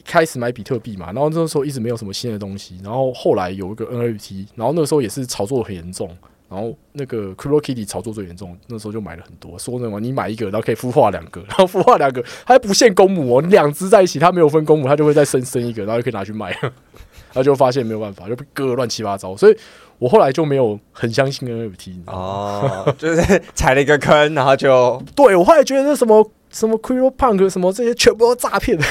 [0.08, 6.08] 开始买比特币嘛，然后那时候一直没有什么新的东西，然后后来有一个 NFT，然后那个时候也是炒作很严重，
[6.48, 19.56] 然后那个 CryptoKitty 炒作最严重，那时候就买了很多，说什么你买一个，然后可以孵化两个，然后孵化两个还不限公母哦，两只在一起，它没有分公母，它就会再生生一个，然后就可以拿去卖， 然后就发现没有办法，就被割乱七八糟，所以
[19.98, 26.30] 我后来就没有很相信 NFT 哦，就是踩了一个坑，然后就对我后来觉得那什么。
[26.50, 28.84] 什么 CryptoPunk 什么这些全部都诈骗的，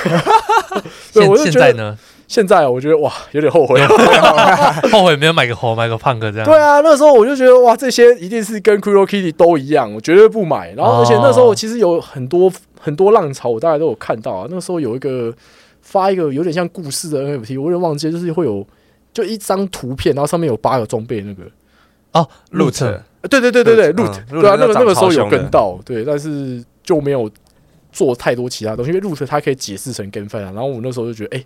[1.13, 1.97] 对，我就觉得现在呢？
[2.27, 3.79] 现在我觉得哇，有点后悔，
[4.91, 6.43] 后悔没有买个猴，买个 Punk 这样。
[6.43, 10.73] 对啊，那时候我就觉得哇，这些一定是跟 CryptoKitty 都一样，我绝对不买。
[10.73, 14.45] 然后而且那时候我其实有很多很多浪潮，我大概都有看到啊。
[14.49, 15.33] 那个时候有一个
[15.81, 18.67] 发一个有点像故事的 NFT，我有点忘记，就是会有
[19.13, 21.43] 就一张图片，然后上面有八个装备那个
[22.11, 27.29] 哦，Loot，对对对对对，Loot，对啊，那个那个时候有跟到，对，但是就没有
[27.91, 30.51] 做太多其他东西，因为 Loot 它可以解释成 GameFi 啊。
[30.53, 31.45] 然后我那时候就觉得，哎、欸，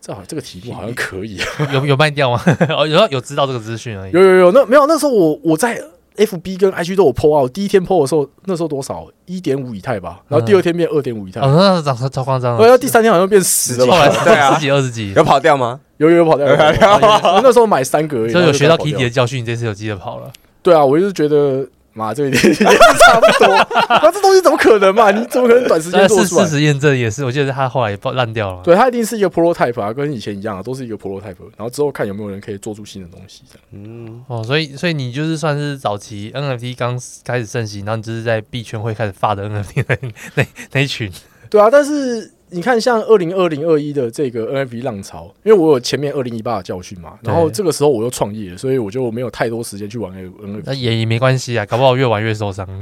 [0.00, 1.38] 这好这个题目 好像可以，
[1.72, 2.42] 有有卖掉吗？
[2.70, 4.12] 哦，有有知道这个资讯而已。
[4.12, 5.80] 有有有，那没有那时候我我在。
[6.20, 9.06] F B 跟 I G 都有 PO 啊，我第一天 PO 的时候，那时候多少？
[9.26, 12.58] 一点五以太吧，然后第二天变二点五以太，哦，那涨超夸张了。
[12.58, 14.08] 对啊，第三天好像变十了吧？
[14.24, 15.78] 对啊，十几二十几，有跑掉吗？
[15.98, 17.34] 有有有跑掉，有跑掉。
[17.34, 20.28] 我那时候买三个而已，所以有学到 Kitty 的教训，你这次有记得跑了。
[20.60, 21.64] 对啊，我就是觉得。
[21.98, 23.48] 妈，这一点 也是差不多。
[23.88, 25.10] 那这东西怎么可能嘛？
[25.10, 26.44] 你怎么可能短时间做出来？
[26.44, 28.62] 事实验证也是，我记得他后来也爆烂掉了。
[28.62, 31.34] 对，他一定是一个 prototype 啊，跟以前一样啊，都是一个 prototype。
[31.56, 33.42] 然后之后看有没有人可以做出新的东西。
[33.72, 39.96] 嗯，哦，所以所以你就是算是早期 NFT 刚开始盛行，然后你就是在币圈会开始发的 NFT 那
[40.36, 41.10] 那那一群。
[41.50, 42.32] 对啊，但是。
[42.50, 50.62] 你看，像二零二零二一的这个 NFT 浪潮，因为我有前面二零一八的教训嘛，然后这个时候我又创业，所以我就没有太多时间去玩 NFT。
[50.64, 52.66] 那也也没关系啊，搞不好越玩越受伤。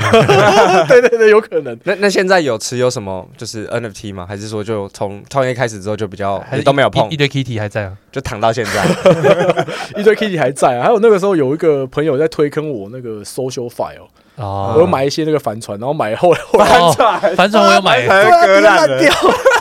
[0.89, 1.77] 对对对，有可能。
[1.85, 4.25] 那那现在有持有什么就是 NFT 吗？
[4.29, 7.11] 还是说就从创业开始之后就比较还是都没有碰？
[7.11, 8.87] 一堆 Kitty 还在啊，就躺到现在，
[9.99, 10.85] 一堆 Kitty 还在啊。
[10.85, 14.07] 还有那个时候有一个朋友在推坑我那个 Social File。
[14.37, 19.13] 哦，我又买一些那个帆船，然后买后 来帆船，帆船我有买， 割烂掉，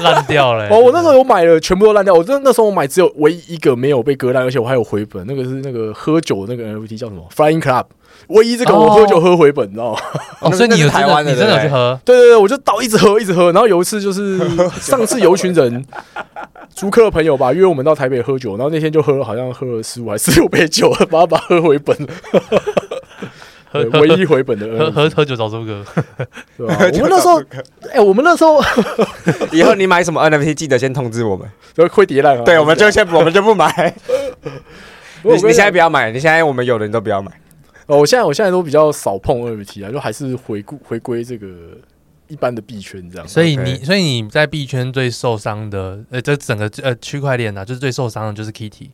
[0.02, 0.68] 烂掉了。
[0.70, 2.14] 哦，我那时候有买了，全部都烂掉。
[2.14, 5.26] 我真的那时候我买只有唯一一个没有被割烂，而且我还有回本。
[5.28, 7.86] 那个是那个喝酒的那个 NFT 叫什么？Flying Club。
[8.28, 10.00] 唯一这个我喝酒喝回本，你知道吗？
[10.40, 12.00] 哦，所以你有台湾的，你真的有去喝？
[12.06, 13.52] 对对对，我就倒一直喝，一直喝。
[13.52, 14.40] 然后有一次就是
[14.80, 15.86] 上次有一群人，
[16.74, 21.96] 租客的朋友吧，约我们到台北喝酒，然后那天就喝了，好像喝了十五还是十六杯酒，把它把它喝回本。
[24.00, 25.84] 唯一回本的喝喝喝酒找周哥，
[26.58, 26.78] 对吧？
[26.94, 27.44] 我们那时候，
[27.92, 28.62] 哎，我们那时候，
[29.52, 32.44] 以后你买什么 NFT，记得先通知我们，就会跌烂。
[32.44, 33.94] 对，我们就先，我们就不买。
[35.24, 37.32] 你你现在不要买，你现在我们有的你都不要买。
[37.88, 41.48] 哦，我现在我现在都比较少碰 NFT 啊，就还是回顾回归这个
[42.28, 43.28] 一般的币圈这样。
[43.28, 48.90] 所以你所以你在币圈最受伤的，呃，这整个呃区块链啊，就是最受伤的就是 Kitty。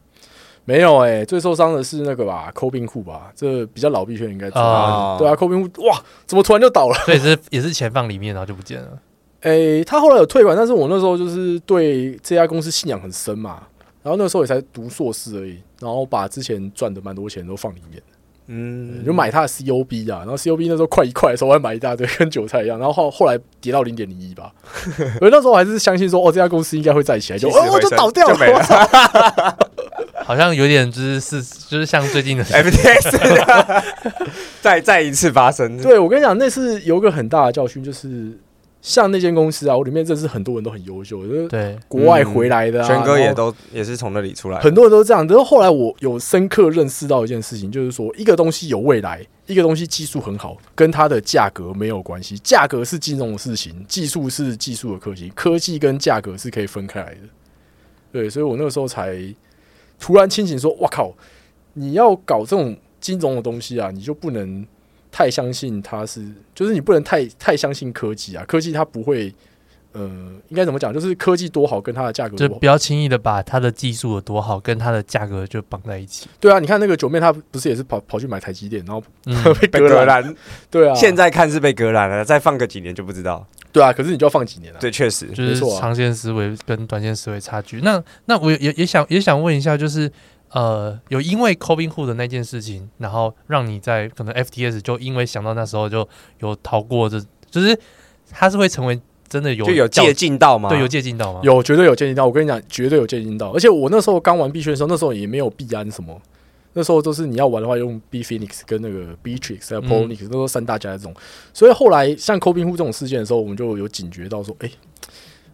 [0.63, 4.62] 没有哎、欸，最受伤的是那个吧，CoBinHood 吧，这比较老币圈应该知道。
[4.62, 6.95] 哦、对啊，CoBinHood 哇，怎么突然就倒了？
[7.06, 8.89] 对，是也是钱放里面，然后就不见了。
[9.41, 13.63] 哎、欸，他后来有退款，但是我那时候就是对这家公司信仰很深嘛，
[14.04, 18.02] 然后那时候也才读硕士而已，然后把之前赚的蛮多钱都放里面。
[18.47, 22.77] 嗯，就买他的 COB 啊，然后 COB 那时候快一块的时候，我还买一大堆，跟韭菜一样。
[22.77, 24.51] 然后后后来跌到零点零一吧，
[25.19, 29.58] 所以那时候我还是相信说，哦，这家公司应该会再起来，就 哦，就倒掉了。
[30.23, 33.84] 好像有点就是是就是像最近的 FTX，
[34.62, 35.82] 再再一次发生。
[35.82, 38.38] 对，我跟你讲，那次有一个很大的教训，就是
[38.82, 45.26] 像那间公司啊，我里面认识很多人都很优秀，就是对国外回来的，全哥也都也是从那里出来，很多人都这样。
[45.26, 52.38] 但是后来我有深刻认识到一件事情，就是说一个东西有未来，一个东西技术很好，跟它的价格没有关系。
[52.39, 57.22] 价格是金融的事情，技术是技术的科技，科技跟价格是可以分开来的。
[58.12, 59.34] 对，所以我那个时候才。
[60.04, 61.13] 突然清醒说：“哇靠！
[61.74, 64.65] 你要搞这种金融的东西啊，你就不能
[65.12, 68.45] 太相信它是，就是你不能太太相信科技啊。
[68.47, 69.34] 科技它不会，
[69.91, 70.02] 呃，
[70.47, 70.93] 应该怎么讲？
[70.93, 76.30] 就是科技多好，跟它的价格就不要轻易的把它的技术有多好跟它的价格就绑在一起。
[76.39, 79.04] 对啊，你看那个九妹，她不是也是跑跑去买台积电，然后
[79.60, 80.36] 被割烂。
[80.69, 83.45] 对啊，现在看是被割烂了，再放个几年就不知道。
[83.74, 84.80] 对啊，可是你就要放几年了。
[84.80, 87.82] 对，确实就是长线思维跟短线思维差距。
[87.82, 90.10] 那那我也也想也想问一下，就是。
[90.53, 96.07] 呃，有因为 CoBinHood 的那件事情，然后让你在可能 FTS 就因为想到那时候就
[96.39, 97.77] 有逃过这，就是
[98.29, 100.67] 他是会成为真的有就有借镜到吗？
[100.67, 101.39] 对，有借镜到吗？
[101.41, 102.25] 有，绝对有借镜到。
[102.25, 103.51] 我跟你讲，绝对有借镜到。
[103.51, 106.21] 而且我那时候刚玩币圈的时候，那时候也没有币安什么，
[106.73, 111.15] 那时候都是你要玩的话用 B Phoenix 跟那个有 Poloniex，那时候三大家的这种。
[111.53, 114.69] 所以后来像 CoBinHood 这种事件的时候，我们就有警觉到说，哎、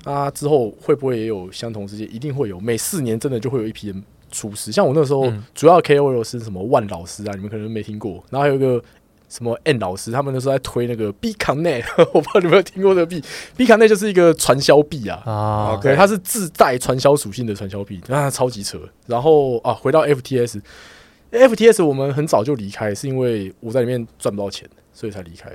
[0.04, 2.12] 欸，啊之后会不会也有相同事件？
[2.12, 4.04] 一定会有，每四年真的就会有一批人。
[4.32, 8.24] 厨师，像我那时候主要 KOL 是什么万老师啊，你们可能没听过。
[8.30, 8.82] 然后还有一个
[9.30, 13.24] 什么 N 老师，他们那时候在推那个 BConnect， 我不知道你们有没有听过这个 B
[13.56, 18.80] B Connect 就是一个传销币啊，啊，对，它是自带传销属性的传销币，那它超级扯。
[19.06, 25.50] 然后啊，回到 FTS，FTS 我们很早就离开，是因为我在里面赚不到钱，所以才离开，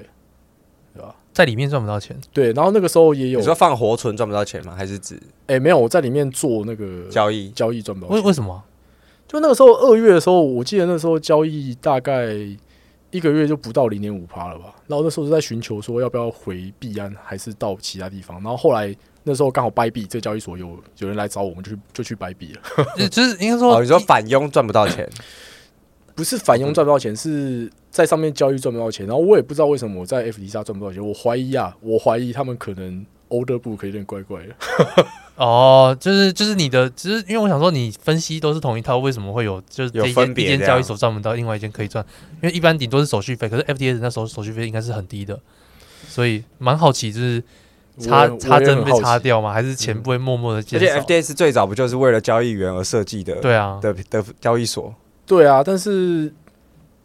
[0.94, 1.14] 对吧？
[1.32, 4.74] 在里面赚不到钱，对，然后那个时候也有你说放活存赚不到钱吗？
[4.76, 5.14] 还是指？
[5.46, 8.16] 哎、欸，没有，我在里面做那个交易，交易赚不到钱。
[8.18, 8.62] 为为什么？
[9.26, 12.34] 就那个时候二月的时候，我记得那时候交易大概
[13.10, 14.74] 一个月就不到零点五趴了吧。
[14.86, 18.36] 然后那时候是在寻求说要不要回币安，还是到其他地方。
[18.42, 23.08] 然后后来那时候刚好 Bybit 这交易所有有人来找我们，就去就去 Bybit 了。
[23.08, 25.08] 就是应该说、哦，你说反佣赚不到钱，
[26.14, 29.06] 不是反佣赚不到钱，是在上面交易赚不到钱。
[29.06, 31.06] 然后我也不知道为什么我在 FTX 赚不到钱。
[31.06, 34.54] 我怀疑啊，我怀疑他们可能 order book 有点怪怪的。
[35.36, 42.04] 哦，就是就是你的，只是因为我想说，你分析都是同一套，为什么会有就是这一间一间交易所赚不到，另外一间可以赚？
[42.42, 45.40] 因为一般顶多是手续费，可是 FTS 那时候手续费应该是很低的，
[46.06, 47.42] 所以蛮好奇，就是
[47.98, 49.52] 插插针被插掉吗？
[49.52, 50.86] 还是钱不会默默的减少？
[50.86, 53.34] 而且 FTS 最早不就是为了交易员而设计的？
[53.36, 54.94] 对啊，的的交易所。
[55.26, 56.32] 对啊，但是。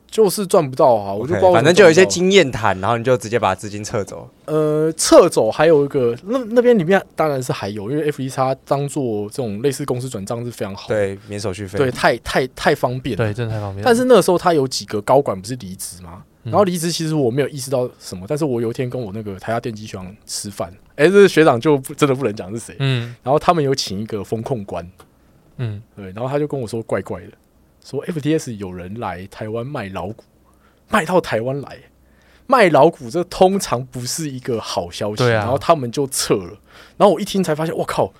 [0.10, 1.13] 就是赚不到啊！
[1.13, 4.30] 我就不知道，反正就有一些经验谈，然后你就直接把资金撤走。
[4.46, 13.84] 呃，撤走还有一个，那那边里面当然是还有，因为 F 一叉当做这种类似公司转账是非常好，对，免手续费，对，太太太方便，对，真的太方便。
[13.84, 16.24] 但是那个时候他有几个高管不是离职吗？
[16.43, 24.89] 然后离职其实我没有意识到什么，但是我有一天跟我那个台下电机学长吃饭， 哎，这个学长就真的不能讲是谁，嗯，然后他们有请一个风控官，
[25.58, 27.28] 嗯，对，然后他就跟我说怪怪的。
[27.89, 30.26] 说 FTS 有人来台湾卖老股，
[30.89, 31.80] 卖到台湾来
[32.45, 35.23] 卖老股，这通常不是一个好消息。
[35.23, 36.60] 啊、然后他们就撤了。
[36.97, 38.13] 然后我一听才发现，我靠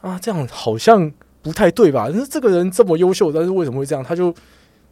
[0.00, 2.08] 啊，这样好像不太对吧？
[2.10, 4.02] 但是这个人这么优秀，但是为什么会这样？
[4.02, 4.34] 他就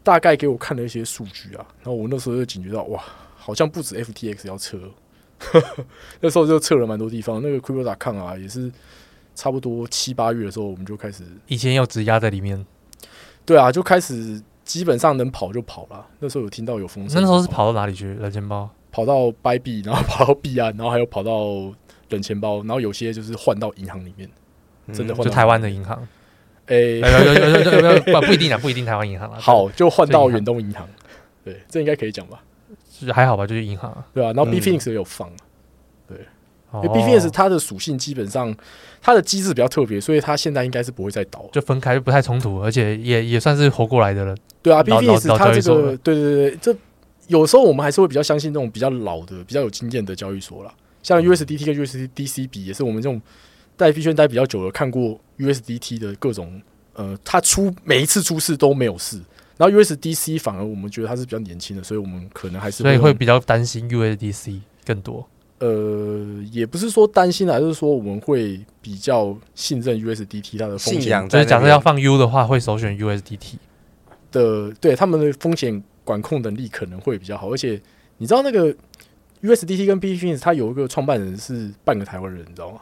[0.05, 1.66] 大概给我看了一些数据啊。
[1.83, 3.03] 然后我那时候就警觉到，哇，
[3.35, 4.79] 好像不止 FTX 要撤。
[6.20, 8.70] 那时候就撤了蛮多地方，那个 Crypto.com 啊，也是
[9.35, 12.64] 差不多七八月的时候，我们就开始以前有质押在里面。
[13.47, 16.07] 对啊，就开始基本上能跑就跑了。
[16.19, 18.15] 那时候有听到有风声，那时候是跑到哪里去？
[18.15, 21.73] 冷钱包跑到 Bybit， 然后跑到币安，然后还有跑到
[22.11, 24.29] 冷钱包，然后有些就是换到银行里面，
[24.93, 26.07] 真的换到就台湾的银行。
[26.67, 27.01] 哎，
[28.27, 29.37] 不一定啊，不一定台湾银行啊。
[29.43, 30.89] 好，就换到远东银行。
[31.45, 32.43] 对，这应该可以讲吧？
[32.91, 33.47] 是还好吧？
[33.47, 35.31] 就是银行，对啊，然后 B Phoenix 也有放。
[36.83, 38.55] 因为 Bitfinex 它的属性基本上，
[39.01, 44.35] 它的机制比较特别，所以它现在应该是不会再倒，就分开不太冲突，而且也也算是活过来的了。
[44.63, 46.77] 对啊，Bitfinex 它这个，对对对，这
[47.29, 50.73] 有时候我们还是会比较相信那种比较老的、比较有经验的交易所啦。
[51.03, 53.21] 像 USDT 跟 USDC 比，也是我们这种
[53.77, 56.61] 在币圈待比较久了，看过 USDT 的各种，
[56.95, 59.21] 呃，它出每一次出事都没有事，
[59.59, 65.29] 然后 USDC 反而我们觉得它是比较年轻的，所以我们可能还是所以会比较担心 USDC 更多。
[65.61, 71.31] 呃，也不是说担心啊，就是说我们会比较信任 USDT 它的风险。
[71.31, 73.55] 所以假设要放 U 的话，会首选 USDT
[74.33, 77.51] 的，对他们的风险管控能力可能会比较好。
[77.51, 77.81] 而且
[78.19, 78.75] 你知道那个
[79.43, 82.81] USDT 跟 Bitfinex 它有一个创办人是半个台湾人，你知道吗？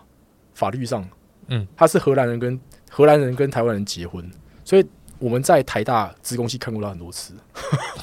[0.55, 1.07] 法律上，
[1.49, 2.59] 嗯，他是荷兰人跟
[2.91, 4.29] 荷兰人跟台湾人结婚，
[4.65, 4.85] 所以
[5.19, 7.35] 我们在台大资工系看过他很多次。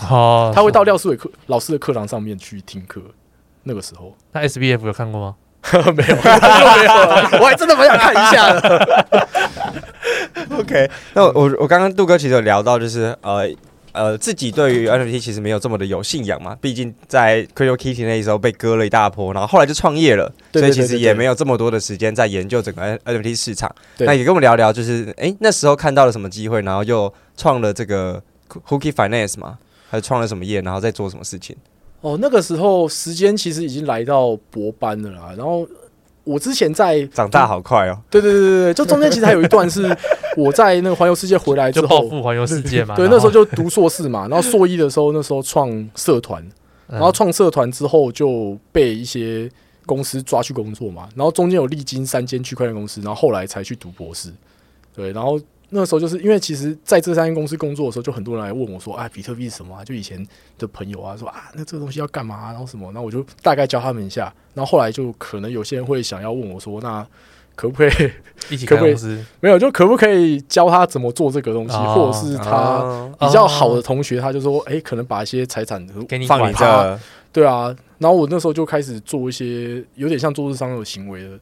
[0.10, 3.01] 哦， 他会到廖思伟课老师的课堂上面去听课。
[3.63, 5.36] 那个时候，那 SBF 有看过吗？
[5.74, 9.28] 没有，没有，我还真的蛮想看一下的。
[10.58, 13.45] OK，那我我刚刚杜哥其实有聊到，就是呃
[13.91, 23.69] 呃，自己对于 NFT 其实没有这么的有信仰嘛，毕竟在 CryptoKitty 那时候被割了一大波，然后后来就创业了，所以其实也没有这么多的时间在研究整个 NFT 市场。
[23.98, 28.22] 那也跟我们聊聊，就是哎、欸，那时候看到了什么机会，然后又创了这个
[28.67, 29.58] Hooky Finance 嘛，
[29.89, 31.56] 还是创了什么业，然后在做什么事情？
[32.01, 35.33] 哦，那个时候时间其实已经来到博班了啦。
[35.38, 35.67] 然后
[36.23, 37.99] 我之前在长大好快哦。
[38.09, 39.95] 对对对对对，就中间其实还有一段是
[40.38, 42.95] 我在那个环游世界回来之后，就报复环游世界嘛。
[42.95, 46.41] 对，那时候就读硕士嘛，然后硕一的时候那时候创社团，
[46.88, 49.49] 然后创社团之后就被一些
[49.85, 54.31] 公司抓去工作嘛，然后中间有历经三间区块链公司，然后后来才去读博士。
[54.95, 55.39] 对，然后。
[55.71, 60.25] 那时候就是因为其实在这三间公司工作的时候，就很多人来问我说：“啊，比特币是什么啊？”就以前
[60.58, 62.88] 的朋友啊说：“啊，那这个东西要干嘛啊？”然后什么？
[62.88, 64.34] 然后我就大概教他们一下。
[64.55, 67.05] 然后后来就可能有些人会想要问我说：“那
[67.55, 67.91] 可不可以
[68.49, 69.23] 一起开公司？
[69.41, 71.75] 没有，就可不可以教他怎么做这个东西？
[71.77, 76.99] 或者是他比较好的同学，他就说：‘哎，可能把一些财产给你放你这。’
[77.32, 77.75] 对啊。
[77.99, 81.39] 然后我那时候就开始做一些有点像做日商的行为的。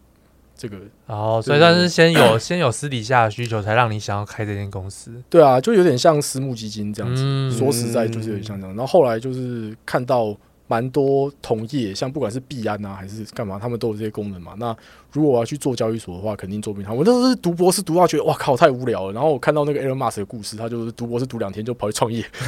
[0.57, 5.11] 这个哦，所以但是先有 先有私底下的需求，才让你想要开这间公司。
[5.29, 7.21] 对啊，就有点像私募基金这样子。
[7.23, 8.75] 嗯、说实在，就是有点像这样。
[8.75, 14.53] 然后后来就是看到蛮多同业，像不管是币安啊还是干嘛，他们都有这些功能嘛。
[14.57, 14.75] 那
[15.11, 16.91] 如果我要去做交易所的话，肯定做不赢他。
[16.91, 19.13] 我那时候是读博士读到觉得哇靠太无聊了。
[19.13, 22.25] 然后我看到那个 Elon Musk 的故事，他就是读博士读两天就跑去创业。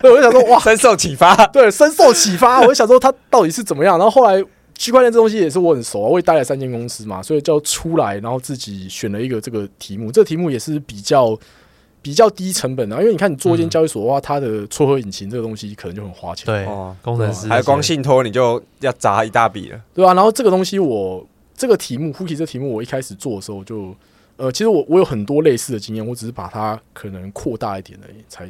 [0.00, 1.34] 对，我就想说哇，深受启发。
[1.46, 2.60] 对，深受启发。
[2.60, 3.98] 我就想说他到底是怎么样。
[3.98, 4.44] 然后后来。
[4.78, 10.12] 区块链这东西也是我很熟啊，我也待了三间公司嘛，所以就出来，然后自己选了一个这个题目。
[10.12, 11.38] 这个题目也是比较
[12.02, 16.46] 比较低成本啊，因为你看你做一间交易所的话，嗯、它的撮合引擎这个东西可能就很花钱。
[16.46, 20.14] 对，哦，工程师还有光信托，你就要砸一大笔了，对、啊？
[20.14, 21.26] 然后这个东西我
[21.56, 23.94] 这个题目，Hooky 这个题目，我一开始做的时候就，
[24.36, 28.48] 呃，其实我我有很多类似的经验，我只是把它可能扩大一点而已，才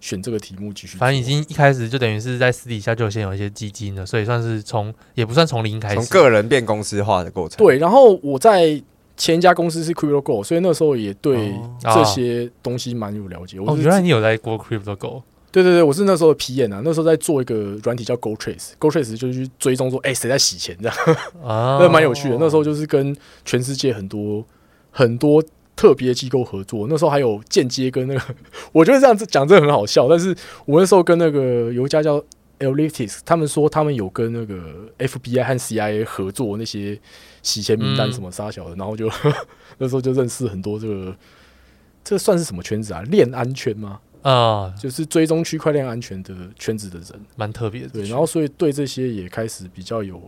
[0.00, 0.98] 选这个题目继续。
[0.98, 7.58] 反正已经一开始就等于是在私底下就先有一些基金了，所以算是从也不算从零开始，从个人变公司化的过程。
[7.58, 8.82] 对，然后我在。
[9.16, 13.58] 前一家公司是 CryptoGo，所以那时候也对这些东西蛮有了解。
[13.58, 15.22] 哦，原来你有在过 CryptoGo？
[15.52, 20.96] 对对对，我是那时候的 PM 啊，那时候在做一个软体叫 GoTrace，GoTrace 就是去追踪说，哎，谁在洗钱这样，
[21.44, 22.38] 啊 那蛮有趣的。
[22.40, 24.42] 那时候就是跟全世界很多
[24.90, 25.44] 很多
[25.80, 28.20] 特别机构合作，那时候还有间接跟那个，
[28.70, 32.22] 我觉得这样子讲真的很好笑，但是我那时候跟那个有一家叫
[32.58, 37.00] Elliptic，他们说他们有跟那个 FBI 和 CIA 合作那些。
[37.42, 39.10] 洗钱名单什么杀小的，嗯、然后就
[39.78, 41.16] 那时候就认识很多这个，
[42.04, 43.00] 这算是什么圈子啊？
[43.04, 43.98] 链安圈吗？
[44.20, 47.88] 啊，就是追踪区块链安全的圈子的人，蛮特别的。
[47.88, 50.20] 对，然后所以对这些也开始比较有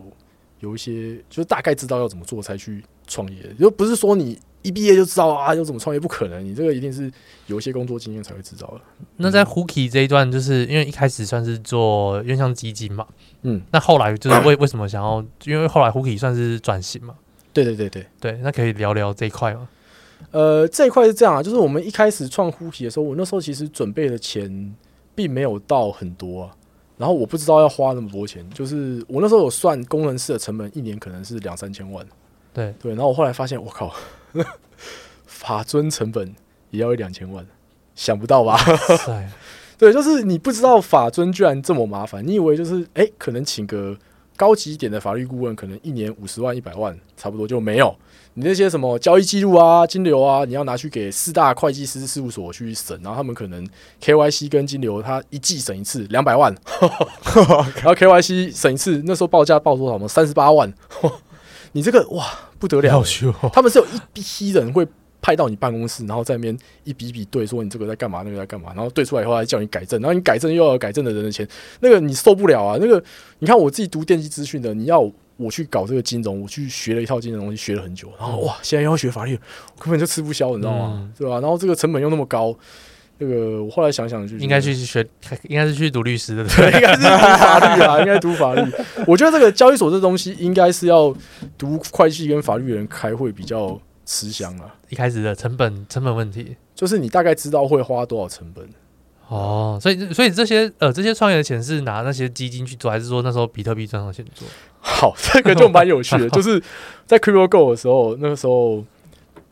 [0.61, 7.11] 有一些，就是大概知道要怎么做才去创业，就不是说你一毕业就知道啊要怎么创业，不可能，你这个一定是
[7.47, 8.81] 有一些工作经验才会知道的。
[9.17, 13.07] 那在 Hooky 这一段，就是因为一开始算是做因为像基金嘛。
[13.43, 15.25] 嗯，那后来就是为为什么想要？
[15.45, 17.15] 因为后来 Hooky 算是转型嘛。
[17.53, 19.69] 对对对对对，那可以聊聊这一块吗？
[20.31, 24.75] 呃，这一块是这样啊，就是我们一开始创 Hooky 的时候，我那时候其实准备的钱
[25.15, 26.57] 并没有到很多啊。
[26.97, 32.07] 然后我不知道要花那么多钱，就是我那时候有算工程师的成本，一年可能是两三千万。
[32.55, 33.93] 对对，然后我后来发现，我靠，
[35.27, 36.35] 法尊成本
[36.71, 37.47] 也要一两千万，
[37.95, 38.59] 想不到吧？
[39.79, 43.97] 对，就是你不知道法尊居然这么麻烦，你以为就是哎，可能请个
[44.37, 47.95] 高级一点的法律顾问，可能一年五十万、一百万，差不多就没有。
[48.35, 53.67] 你那些什么交易记录啊、金流啊，你要拿去给四大会计师事务所去审，然后他们可能
[54.01, 56.55] KYC 跟金流，他一季审一次两百万，
[57.77, 60.09] 然后 KYC 审一次，那时候报价报多少吗？
[60.09, 60.73] 三十八万。
[61.73, 62.27] 你这个哇
[62.63, 63.05] 不得了，
[63.53, 63.85] 他们是有
[64.15, 64.87] 一批人会。
[65.25, 71.47] 派到你办公室，然后在那边一笔笔对，说你这个在干嘛，那个在干嘛，然后对出来以后还叫你改正，然后你改正又要改正的人的钱，
[71.79, 72.77] 那个你受不了啊！
[72.81, 73.01] 那个
[73.39, 74.99] 你看我自己读电机资讯的，你要
[75.37, 79.39] 我去搞这个金融，我去学了一套金融东西，学了很久，然后哇，现在又要学法律，
[79.77, 80.95] 我根本就吃不消，你知道吗？
[80.97, 81.39] 嗯、对吧？
[81.39, 82.53] 然后这个成本又那么高，
[83.23, 85.07] 那个我后来想想就应该去学，
[85.49, 87.09] 应该是去读律师的，对，应该是读
[87.39, 88.73] 法律啊，应该读法律。
[89.07, 91.15] 我觉得这个交易所这东西应该是要
[91.57, 93.81] 读会计跟法律的人开会比较。
[94.05, 98.69] 吃香了，一开始的成本成本问题，就是你大概知道会花多少成本
[99.29, 104.47] 哦，所以所以这些呃这些创业的钱是拿那些基金去做，还是说那时候比特币赚到钱做？
[104.81, 106.61] 好，这个就蛮有趣的，就是
[107.07, 108.85] 在 CryptoGo 的时候，那个时候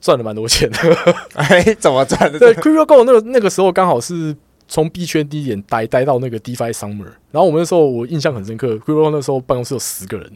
[0.01, 0.79] 赚了蛮多钱的。
[1.35, 2.39] 哎，怎么赚的？
[2.39, 4.35] 对，CryptoGo 那个那个时候刚好是
[4.67, 10.31] 从币圈低点待待到那个 DeFi Summer，然后我们那时候我印象很深刻，CryptoGo 那时候办公室有十个人。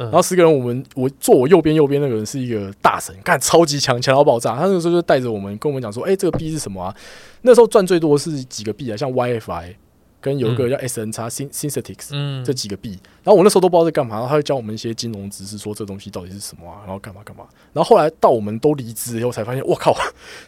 [0.00, 4.54] 然后十个人，我们我坐我右边右边那个人是一个大神，干超级强，强到爆炸。
[4.54, 6.94] 他那个时候就带着我们跟我们讲说：“哎，这个币是什么啊？”
[7.42, 9.74] 那时候赚最多是几个币啊，像 YFI
[10.20, 12.98] 跟有一个叫 SNX Synthetics，这几个币。
[13.22, 17.44] 然后我那时候都不知道在干嘛，然后他就教我们一些金融知识，说这东西到底是什么啊，然后干嘛干嘛。
[17.72, 19.94] 然后后来到我们都离职以后，才发现我靠，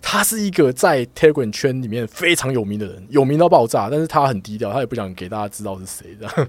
[0.02, 6.48] 他是一个在 Telegram 圈里面非常有名的人，有名到爆炸，但是他很低调，他也不想给大家知道是谁的。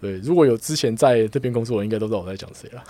[0.00, 2.82] 对，如果有之前在这边工作的，应该都知道我在讲谁了。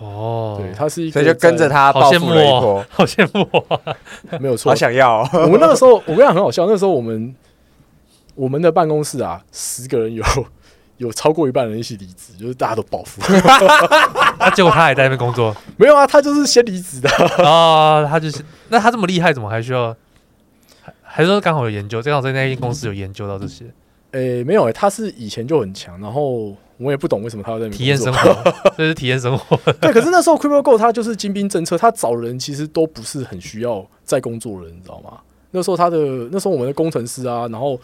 [0.00, 3.78] 哦，对，他是一个，所以就跟着他，好羡慕哦，好羡慕哦，
[4.40, 5.20] 没有错，好想要。
[5.34, 7.34] 我们那个时候，我跟你讲很好笑，那时候我们
[8.40, 10.24] 我们的办公室啊，十个人有
[10.96, 13.20] 有超过一半人一起离职，就是大家都暴富。
[14.38, 15.54] 那 结果他还在那边工作？
[15.76, 17.10] 没有啊，他就是先离职的
[17.46, 18.42] 啊，他就是。
[18.70, 19.94] 那他这么厉害，怎么还需要？
[20.80, 22.00] 还还是说刚好有研究？
[22.00, 23.66] 正好在那间公司有研究到这些。
[24.12, 29.54] 诶、欸，没有诶、欸，他是以前就很强，然后我也不懂为什么他要在体验生活，这是体验生活。
[29.74, 35.18] 对，可是那时候 CryptoGo 他就是精兵政策，他找人其实都不是很需要在工作人，你知道吗？
[35.52, 35.98] 那时候他的
[36.30, 37.78] 那时候我们的工程师啊，然后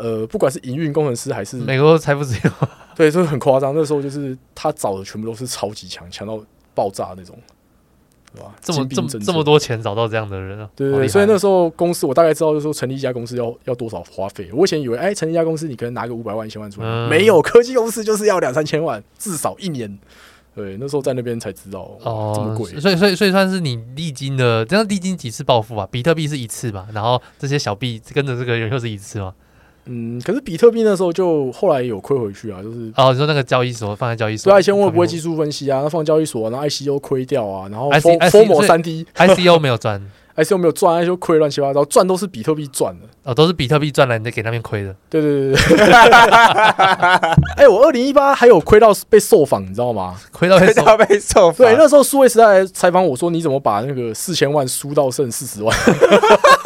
[0.00, 2.50] 呃，不管是营运工程师还是美国财富自由，
[2.96, 3.74] 对，就是很夸张。
[3.74, 6.40] 那时候就是他找的全部都是超级强，强到
[6.74, 7.38] 爆炸那种。
[8.32, 8.54] 对吧？
[8.60, 10.70] 这么这么这么多钱找到这样的人啊？
[10.76, 14.48] 对对对，所以那时候公司我大概知道，就是说成立一家公司要要多少花费。
[14.52, 19.98] 我以前以为，哎，成立一家公司你可能拿个五百万、一千万出来，嗯、没有科技公司就是要两三千万，至少一年。
[20.54, 22.70] 对，那时候在那边才知道哦，这么贵。
[22.78, 25.88] 所以所以所以算是你历经的，这样历经几次暴富啊？
[25.90, 29.34] 比特币是一次吧，然后这些小币跟着这个人又是一次吗？
[29.86, 40.00] 嗯，可是比特币那时候就后来有亏回去啊，就是哦，你说那个交易所放在交易所，对，以前我也不会技术分析啊，那放交易所，然后 ICO 亏掉啊，然后 ICO 三 D ICO 没有赚
[40.36, 44.94] ，ICO 没有赚，，ICO 亏乱七八糟，赚都是比特币赚的，哦，都是比特币赚来你再给那边亏的。
[45.08, 45.76] 对对对对。
[47.56, 50.16] 哎，我二零一八还有亏到被受访，你知道吗？
[50.32, 51.66] 亏到亏到被受访。
[51.66, 55.76] 对，那时候数位时代采访我说，你怎么把那个四千万输到剩四十万？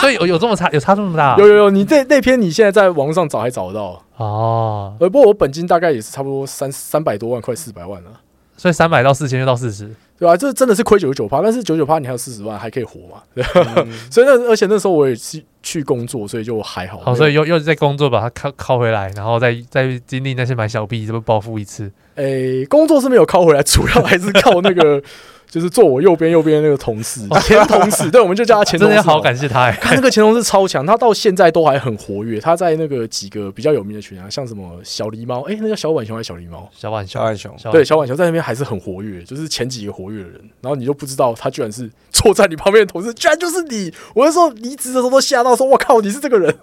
[0.00, 1.36] 所以有有这么差，有差这么大？
[1.38, 4.96] 有有有，你那那篇你现在在网络上找还找得到哦。
[4.98, 8.10] 呃，不过我本金大概也是差不多三三百多万，快四百万了。
[8.56, 9.88] 所以三百到四千就到四十，
[10.18, 10.36] 对吧、啊？
[10.36, 13.22] 这真的是亏九十九趴，但是九九趴你还有四十万还可以活嘛？
[13.34, 16.98] 对嗯、 所以那而且那时候我也是去工作，所以就还好。
[16.98, 21.90] 好，所以又又在工作把它靠靠回来，然后再再经历那些买小币，这么暴富一次。
[22.16, 25.02] 诶、欸，工作是没有靠回来，主要还是靠那个。
[25.50, 28.94] 就是坐我右边右边那个同事， 前同事， 对，我们就叫他前同事。
[28.94, 32.38] 真的好感谢他， 看那个前同事超强，他到现在都还很活跃。
[32.38, 36.68] 他在那个几个比较有名的群啊，像什么小狸猫，哎，那叫小浣熊还是小狸猫？
[36.72, 40.40] 小浣小浣熊，对，小浣熊在那边还是很活跃，就是前几个活跃的人。
[40.60, 43.92] 然后你就不知道他居然是坐在你旁边的同事，居然就是你。
[44.14, 46.54] 我那时候离职的时候都吓到说，我靠，你是这个人。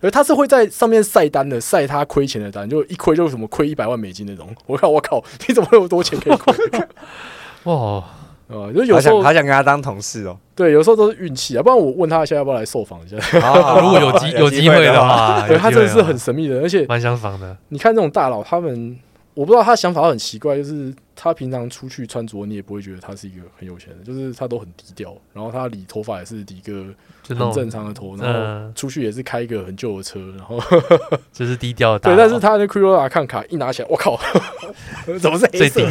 [0.00, 4.54] 而他是会在上面晒单的，晒他亏钱的单，就一亏就什么亏一百万美金那种。
[4.66, 6.54] 我靠，我靠，你怎么那么多钱可以亏？
[7.64, 8.04] 哇！
[8.46, 10.36] 呃，就有时候他想跟他当同事哦。
[10.54, 11.62] 对，有时候都是运气啊。
[11.62, 13.16] 不然我问他现在要不要来受访一下。
[13.80, 17.56] 如果有机 有机会的话，对他真的是很神秘的，而且蛮相仿的。
[17.70, 18.96] 你看这种大佬，他们
[19.34, 25.16] 我不知道他想法很奇怪，就是他平常出去穿着，你也不会觉得他是一个很有钱的，就是他都很低调。
[25.32, 26.86] 然后他理头发也是理一个
[27.26, 30.60] 很正常的头，然后出去也是开一个很旧的车，然后
[31.32, 31.98] 就是低调的。
[31.98, 34.16] 对，但是他的 Corolla 看卡一拿起来，我靠，
[35.20, 35.80] 怎么是黑色？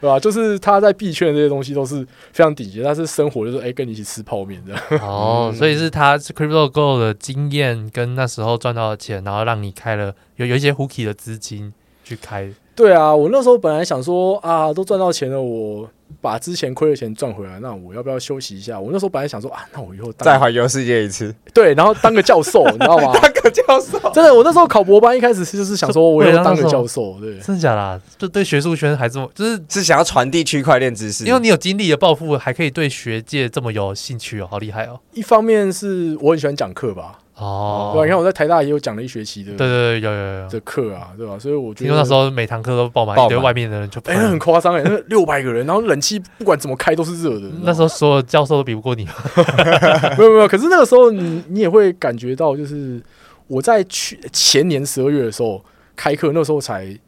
[0.00, 0.18] 对吧？
[0.18, 4.82] 就是他在币圈这些东西都是非常顶级，但是生活就是哎，跟你一起吃泡面这样。
[5.06, 11.72] 哦，所以是他 Crypto Go 的经验跟那时候赚到的钱，然后让你开了有有一些 Hooky 的资金
[12.06, 12.48] 去开。
[12.74, 15.88] 对啊，我那时候本来想说啊，都赚到钱了，我
[16.20, 18.78] 把之前亏的钱赚回来，那我要不要休息一下？
[18.78, 23.18] 我那时候本来想说啊，那我以后再环游世界一次，对，然后当个教授， 你知道吗？
[23.18, 27.98] 当个教授，真的，我那时候考博班一开始是就是想说，我以后当个教授，对，真的假的、啊？
[28.18, 35.00] 就对学术圈还这么，就是是想要传递区块链知识，因为你有经历的抱负，还可以对学界这么有兴趣哦，好厉害哦！
[35.14, 37.20] 一方面是我很喜欢讲课吧。
[37.38, 41.38] 哦，对，你看我在台大也有讲了一学期的，对对对，有有有的课啊，对吧？
[41.38, 47.46] 所以我觉得，因为那时候每堂课都爆满，一堆外面的人就，哎，很夸张哎，那六百个人，然后冷气不管怎么开都是热的。
[47.62, 49.04] 那时候所有教授都比不过你，
[50.16, 50.48] 没有没有。
[50.48, 53.02] 可是那个时候你你也会感觉到，就是
[53.46, 55.62] 我在去前年十二月的时候
[55.94, 56.98] 开课，那时候才。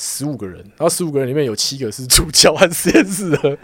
[0.00, 3.36] 十五个人，然后十五个人里面有七个是主教和实验室的，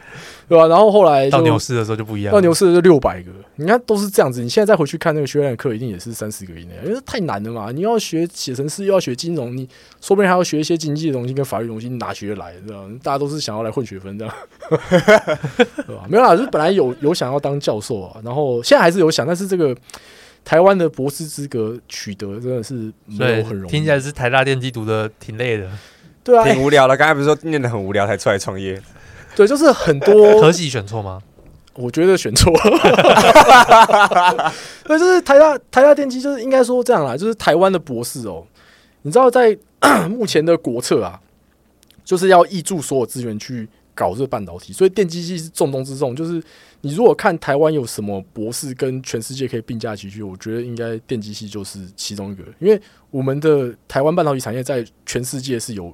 [0.49, 0.67] 对吧？
[0.67, 4.43] 然后后来到牛市的时候就不一样，到牛市就六百个，你看都是这样子。
[4.43, 7.71] 你现在再回去看那个学院的课，一定也是三十个以内，因为太难了嘛。
[7.71, 9.69] 你要学写程式，又要学金融，你
[10.01, 12.53] 说不定还要学一些经济的东西跟法律东西，你哪学得来？
[12.67, 12.85] 知道？
[13.01, 14.35] 大家都是想要来混学分这样，
[15.87, 16.05] 对吧？
[16.09, 19.73] 没有啦，就是本来有有想要当教授啊，然后现在还是有想，但是这个
[20.45, 25.71] 台湾的博士资格取得真的是没有很容易，听起来是台大电机读的挺累的。
[26.25, 26.97] 对啊，挺无聊的。
[26.97, 28.81] 刚才不是说念的很无聊才出来创业？
[29.37, 31.21] 对，就是很多科系选错吗？
[31.75, 32.53] 我觉得选错。
[34.85, 38.47] 对，就是台大台大电机，就是应该说这样啦，就是台湾的博士哦，
[39.03, 39.57] 你知道在
[40.09, 41.21] 目前的国策啊，
[42.05, 46.15] 就是要挹注所有资源去搞这个半导体，所以电机系是重中之重。
[46.15, 46.41] 就是
[46.83, 55.93] 你如果看台湾有什么博士跟全世界可以并驾齐驱，我觉得应该电机系就是其中一个，因为我们的台湾半导体产业在全世界是有。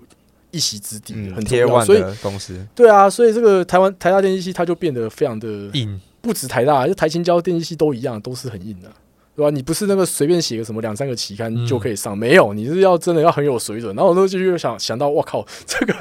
[0.50, 2.66] 一席之地，很贴万的公司。
[2.74, 8.90] 对啊，所以这个台湾台大电机系它就变得非常的硬，不止台大，就台青交电机系都一样，都是很硬的，
[9.36, 9.50] 对吧？
[9.50, 13.94] 你不是那个随便写个什么两三个期刊就可以上，没有，你是要真的要很有水准。
[13.96, 15.94] 然后我那时候就想想到，我靠，这个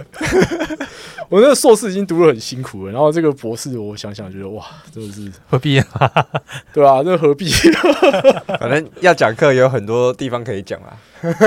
[1.29, 5.85] 我那个硕士已经读得很辛苦了，然后这个博士，我想想觉得哇，真的是何必啊？
[6.73, 7.49] 对啊，那何必？
[8.59, 10.97] 反正要讲课有很多地方可以讲啊。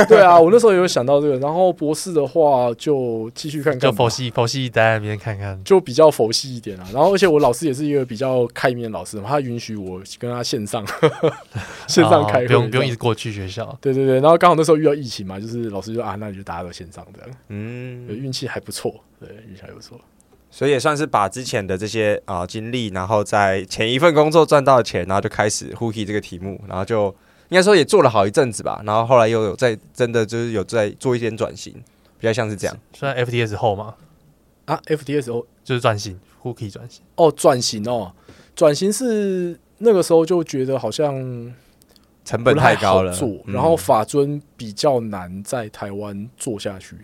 [0.07, 6.87] 对啊，我那时候有想到这个，然后博士的话就继续看看，就佛系佛系在那边看看，就比较佛系一点啊。
[6.93, 10.85] 然后而且我老师也是一个比较开明的老师嘛，他允许我跟他线上
[11.89, 13.77] 线上开课，不用不用一直过去学校。
[13.81, 17.31] 对对对，然后刚好那时候遇到疫情嘛，就是老师就啊，那你就大家都线上这样。
[17.49, 20.01] 嗯，运气还不错，对，运气还不错，
[20.51, 27.14] 所以也算是把之前的这些啊、呃、经历，然后在前一份工作赚到的钱，然后就开始 Hooky 这个题目，然后就。
[27.49, 31.70] 应该说也做了好一阵子吧，然后后来又有在真的就是有在做一点转型，
[32.18, 32.75] 比较像是这样。
[32.95, 33.95] 算 FTS 后吗？
[34.64, 37.03] 啊，FTS 后就是转型，Hooky 转型。
[37.16, 38.11] 哦，转型哦，
[38.57, 41.14] 转型是那个时候就觉得好像
[42.25, 46.97] 成本太高了，做，然后法尊比较难在台湾做下去。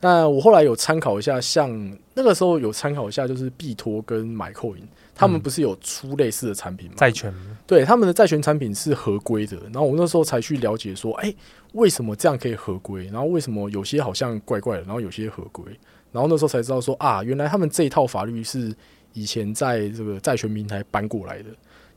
[0.00, 1.70] 但我后来有参考一下，像
[2.12, 6.94] 那个时候有参考一下，就是币托跟买扣银，他们不是有出类似的产品吗？
[6.98, 7.32] 债权，
[7.66, 9.56] 对，他们的债权产品是合规的。
[9.72, 11.36] 然后我那时候才去了解说，哎、欸，
[11.72, 13.06] 为什么这样可以合规？
[13.06, 15.64] 然后为什么有些好像怪怪的，然后有些合规？
[16.12, 18.74] 然后那时候才知道说啊，原来他们这一套法律是
[19.14, 21.48] 以前在这个债权平台搬过来的。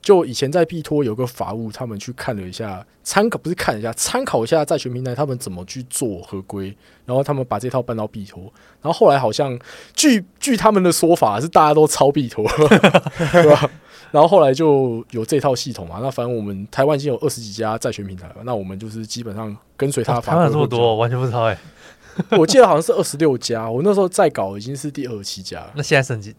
[0.08, 6.74] 就以前在币托有个法务，他们去看了一下，参考不是看一下，参考一下债权平台他们怎么去做合规，
[7.06, 8.44] 然后他们把这套搬到币托，
[8.82, 9.60] 然后后来好像
[9.94, 12.46] 据据他们的说法是大家都抄币托，
[13.34, 13.70] 对吧？
[14.12, 20.38] 然后后来就有这套系统嘛，那反正我们台湾已经有二十几家债权平台了，那我们就是基本上跟随他的法规。
[20.38, 21.58] 台湾这么多，完全不知道哎。
[22.38, 26.34] 我记得好像是二十六家，我那时候在搞已经是第二十七家，那现在剩几？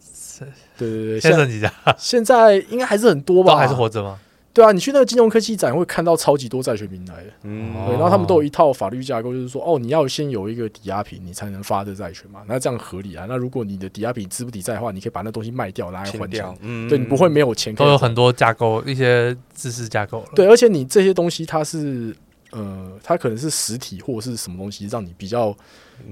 [0.77, 1.73] 对对对，现在剩几家？
[1.97, 3.57] 现在应该还是很多吧？
[3.57, 4.19] 还是活着吗？
[4.59, 13.25] 对啊，你去那个金融科技展会看到超级多债权平台的，嗯，对，然后他们都有一套法律架构，就是说，哦，你要先有一个抵押品，你才能发这债权嘛，那这样合理啊。
[13.29, 17.73] 那如果你的抵押品资不抵债的话，你可以把那东西卖掉拿来还掉，嗯，对你不会没有钱。
[17.73, 20.25] 都有很多架构，一些知识架构。
[20.35, 22.13] 对，而且你这些东西它是，
[22.51, 25.57] 呃，它可能是实体或者是什么东西，让你比较。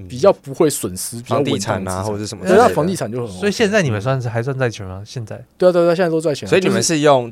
[0.09, 2.45] 比较不会损失，比较稳产啊，或者是什么？
[2.45, 3.39] 对，那房地产就很好。
[3.39, 5.01] 所以现在你们算是还算债权吗？
[5.05, 5.41] 现在？
[5.57, 6.45] 对啊，对啊，现在都债权。
[6.45, 7.31] 所以你们是用，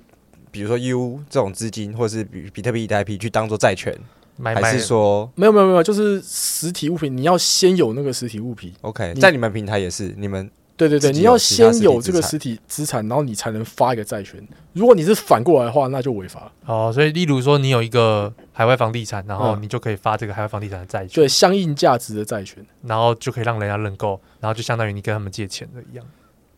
[0.56, 3.94] 比如说 U 这种资金，或者是比比特币、以太币去当做债权，
[4.42, 8.74] 还是说没有没有没有，就是实体物品，你要先有那个实体物品。
[8.80, 10.50] OK，在你们平台也是你们。
[10.78, 14.46] 对对对，你要先有这个实体资产，然后你才能发一个债权。
[14.74, 16.52] 如果你是反过来的话，那就违法。
[16.66, 26.06] 哦，所以例如说，你有一个海外房地产，然后你就可以发这个海外房地产的债权，对，相应价值的债权，然后就可以让人家认购，然后就相当于你跟他们借钱的一样。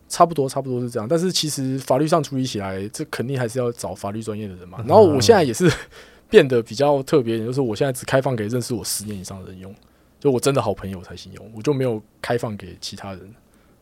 [0.08, 1.06] 差不多，差不多是这样。
[1.08, 4.78] 但是其实法律上处理起来，这肯定还是要找法律专业的人嘛。
[4.86, 5.70] 然后我现在也是
[6.28, 9.74] 变得比较特别一点，就是我现在只开放给认识我十年以上的人用，
[10.18, 13.20] 就我真的好朋友才行用，我就没有开放给其他人。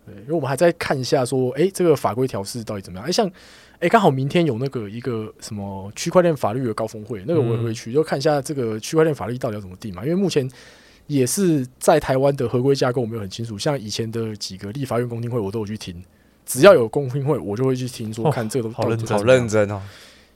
[0.04, 3.08] 对，因为我们还在看一下，说，哎，这个法规调试到底怎么样？
[3.08, 3.28] 哎，像，
[3.80, 10.04] 哎，刚好明天有那个一个什么区块链法律的高峰会，那个我也会去，就看一下这个区块链法律到底要怎么定嘛。
[10.04, 10.48] 因为目前
[11.08, 16.00] 也是在台湾的合规架构我没有很清楚，像以前的几个立法院公听会，我都有去听，
[16.46, 19.82] 只要有公听会，我就会去听，说看这个都好认真，好认真哦。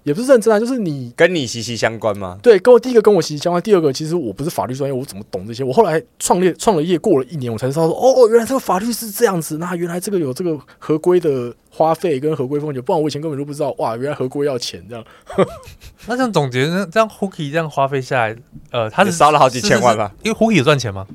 [0.02, 2.38] 也不是认真啊，就是你跟你息息相关吗？
[2.42, 3.62] 对，跟我第一个跟我息息相关。
[3.62, 5.62] 第二个，其实我不是法律专业，我怎么懂这些？
[5.62, 9.58] 我后来创业创了业，过了一年，我才知道说，哦，原来这个法律是这样子。
[9.58, 13.74] 那原来这个有这个合规的花费跟合规风险，不然我以前根本就不知道。
[13.76, 15.04] 哇，原来合规要钱这样。
[16.08, 18.36] 那这样总结，那这样 Hooky 这样花费下来，
[18.70, 20.10] 呃，他是烧了好几千万吧？
[20.22, 21.06] 因为 Hooky 有赚钱吗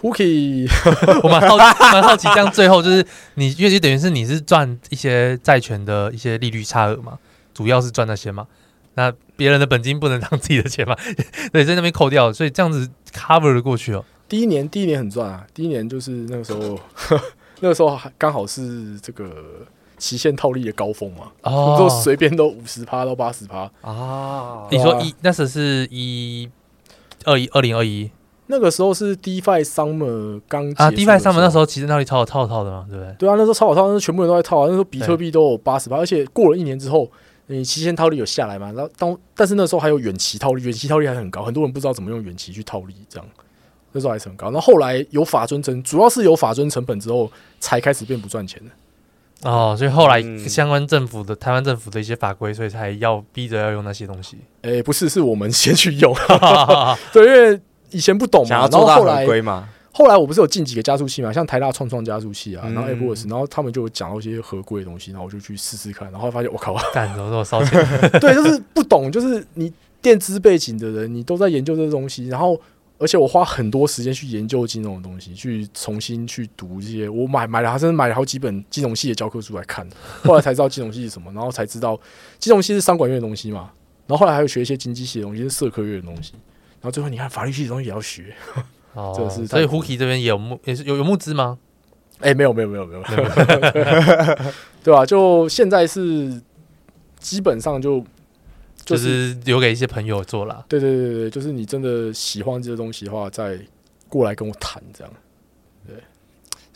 [0.00, 0.68] ？Hooky，
[1.22, 7.18] 我蛮好蛮好奇，这样最后就是你，因为等于是你是赚一些债权的一些利率差额嘛，
[7.52, 8.46] 主要是赚那些嘛。
[8.94, 10.96] 那别人的本金不能当自己的钱嘛？
[11.52, 14.04] 对，在那边扣掉，所以这样子 cover 了过去哦。
[14.28, 15.46] 第一年，第一年很赚啊！
[15.54, 16.78] 第一年就是那个时候，
[17.60, 19.30] 那个时候还刚好是这个
[19.98, 24.66] 期限套利的高峰嘛，哦，就随便都五十趴到八十趴啊。
[24.70, 26.50] 你说一那时是一
[27.24, 28.10] 二一二零二一，
[28.48, 33.14] 那个时候是 DeFi Summer 刚啊，DeFi Summer 那时候其实套利超好套套的嘛，对不对？
[33.18, 34.66] 对啊，那时候超好套，那时候全部人都在套啊。
[34.66, 37.08] 那时候比特币都有八十八，而且过了一年之后。
[37.50, 38.70] 你期限套利有下来嘛？
[38.72, 43.26] 然后当但是那时候还有远期套利，远期套利还是很高，很多人不知道怎么用远期去套利，这样
[43.92, 44.50] 那时候还是很高。
[44.50, 49.50] 那后后来有法尊成，主要是有法尊成本之后，才开始变不赚钱的。
[49.50, 54.36] 哦，所以后来相关政府的、嗯、台湾政府的一些法规，所以才要逼着要用那些东西。
[54.60, 56.14] 诶、欸，不是，是我们先去用，
[57.14, 57.58] 对，因为
[57.90, 59.26] 以前不懂嘛，然后后来。
[59.90, 67.84] 后来我不是有进几个加速器嘛，像台大创创加速器啊，然后 AppWorks，然后他们就讲到一些合规的东西，然后我就去试试看，然后发现我靠， 干什么这么烧钱？
[68.20, 72.60] 对，就是不懂，就是你电资背景的人，你都在研究这个东西，然后
[72.98, 79.84] 而且我花很多时间去研究金融的东西，去重新去读这些，我买买了，还真的买了好几本金融系的教科书来看，
[80.22, 81.98] 后来才知道金融系是什么，然后才知道
[82.38, 83.70] 金融系是商管院的东西嘛，
[84.06, 86.34] 然后后来还有学一些经济系的东西，是社科院的东西，
[86.80, 88.34] 然后最后你看法律系的东西也要学。
[88.94, 89.14] 哦，
[89.46, 91.58] 所以 h o o k i 这边也有募，也是有有募资吗？
[92.20, 93.02] 哎、欸，没有，没有，没有，没有，
[94.82, 95.06] 对吧、啊？
[95.06, 96.42] 就现在是
[97.20, 98.04] 基本上就
[98.84, 100.64] 就是、就是、留给一些朋友做了。
[100.68, 103.56] 对对对对，就是你真的喜欢这些东西的话，再
[104.08, 105.12] 过来跟我谈这样。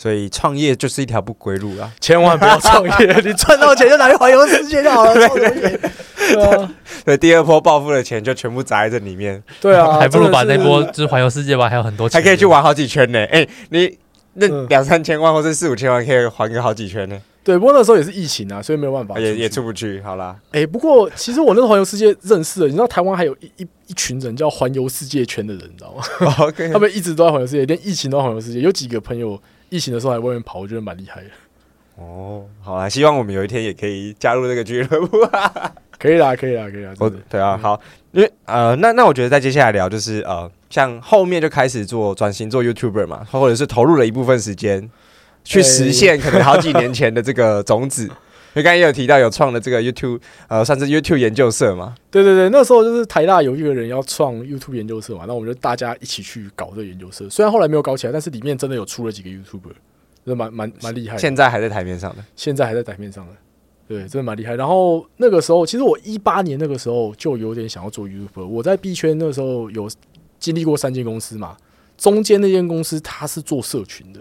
[0.03, 1.91] 对，所以创业就是一条不归路啊！
[2.01, 5.15] 千万不要创业，你赚到钱就拿去环游世界就好了。
[5.15, 6.71] 对对啊，
[7.05, 9.43] 对，第二波暴富的钱就全部砸在这里面。
[9.61, 13.19] 对啊， 还不如把那波就是环游世界吧，还有很多钱，还可以去玩好几圈呢。
[13.21, 13.97] 哎、欸，你
[14.35, 17.17] 那两三千万或者四五千万可以环个好几圈呢。
[17.45, 20.01] 对，不过那时候也是疫情啊，所以没有办法，也也出不去。
[20.03, 26.03] 好啦，哎、欸，不过其实我那个环游世界认识了，你知道台湾还有一一一群人叫环游世界圈的人，你知道吗.
[26.73, 28.61] 他们一直都在环游世界，连疫情都在环游世界。
[28.61, 29.41] 有几个朋友
[29.73, 31.29] 疫情的时候还外面跑，我觉得蛮厉害的。
[31.97, 35.19] 哦，好啦，希望我们有一天也可以加入这个俱乐部。
[35.99, 36.93] 可以啦，可以啦，可以啦。
[36.99, 44.91] 哦，对啊，好，因为呃，那那我觉得在接下来聊就是呃，像后面就开始做转型做 YouTuber 嘛，或者是投入了一部分时间
[45.43, 48.11] 去实现可能好几年前的这个种子。
[48.55, 51.95] 因为刚才也有提到有创了这个 YouTube，呃，算是 YouTube 研究社嘛。
[52.11, 57.29] 对对对，那时候就是台大有一个人要创 YouTube 研究社嘛，那我们就大家一起去搞这个研究社。
[57.31, 59.75] 虽然后来没有搞起来，但是里面真的有出了几个 YouTuber。
[60.25, 63.33] 真的蛮蛮蛮厉害的，现在还在台面上的，现在还在台面上的，
[63.89, 64.55] 对，真的蛮厉害。
[64.55, 68.47] 然后那个时候，其实我一八年那个时候就有点想要做 YouTuber。
[68.47, 69.91] 我在币圈那个时候有
[70.39, 71.57] 经历过三间公司嘛，
[71.99, 74.21] 中间那间公司它是做社群的，